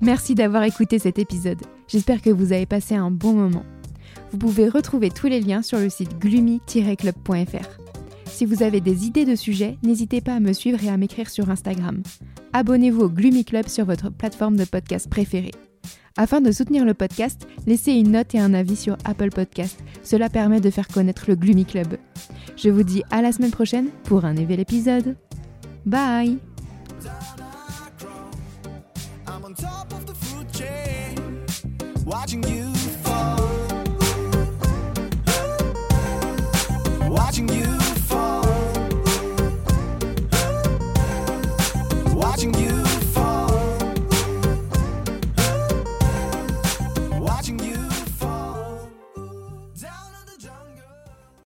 Merci 0.00 0.34
d'avoir 0.34 0.64
écouté 0.64 0.98
cet 0.98 1.18
épisode. 1.18 1.60
J'espère 1.86 2.20
que 2.22 2.30
vous 2.30 2.52
avez 2.52 2.66
passé 2.66 2.94
un 2.94 3.10
bon 3.10 3.32
moment. 3.32 3.64
Vous 4.32 4.38
pouvez 4.38 4.68
retrouver 4.68 5.10
tous 5.10 5.26
les 5.26 5.40
liens 5.40 5.62
sur 5.62 5.78
le 5.78 5.90
site 5.90 6.18
gloomy-club.fr. 6.18 7.82
Si 8.24 8.46
vous 8.46 8.62
avez 8.62 8.80
des 8.80 9.06
idées 9.06 9.26
de 9.26 9.36
sujets, 9.36 9.76
n'hésitez 9.82 10.22
pas 10.22 10.34
à 10.34 10.40
me 10.40 10.54
suivre 10.54 10.82
et 10.82 10.88
à 10.88 10.96
m'écrire 10.96 11.28
sur 11.28 11.50
Instagram. 11.50 12.02
Abonnez-vous 12.54 13.02
au 13.02 13.08
Gloomy 13.10 13.44
Club 13.44 13.68
sur 13.68 13.84
votre 13.84 14.10
plateforme 14.10 14.56
de 14.56 14.64
podcast 14.64 15.08
préférée. 15.10 15.52
Afin 16.16 16.40
de 16.40 16.50
soutenir 16.50 16.84
le 16.84 16.94
podcast, 16.94 17.46
laissez 17.66 17.92
une 17.92 18.12
note 18.12 18.34
et 18.34 18.38
un 18.38 18.54
avis 18.54 18.76
sur 18.76 18.96
Apple 19.04 19.30
Podcast. 19.30 19.78
Cela 20.02 20.30
permet 20.30 20.60
de 20.60 20.70
faire 20.70 20.88
connaître 20.88 21.24
le 21.28 21.36
Gloomy 21.36 21.66
Club. 21.66 21.98
Je 22.56 22.70
vous 22.70 22.82
dis 22.82 23.02
à 23.10 23.20
la 23.20 23.32
semaine 23.32 23.50
prochaine 23.50 23.88
pour 24.04 24.24
un 24.24 24.34
nouvel 24.34 24.60
épisode. 24.60 25.16
Bye 25.84 26.38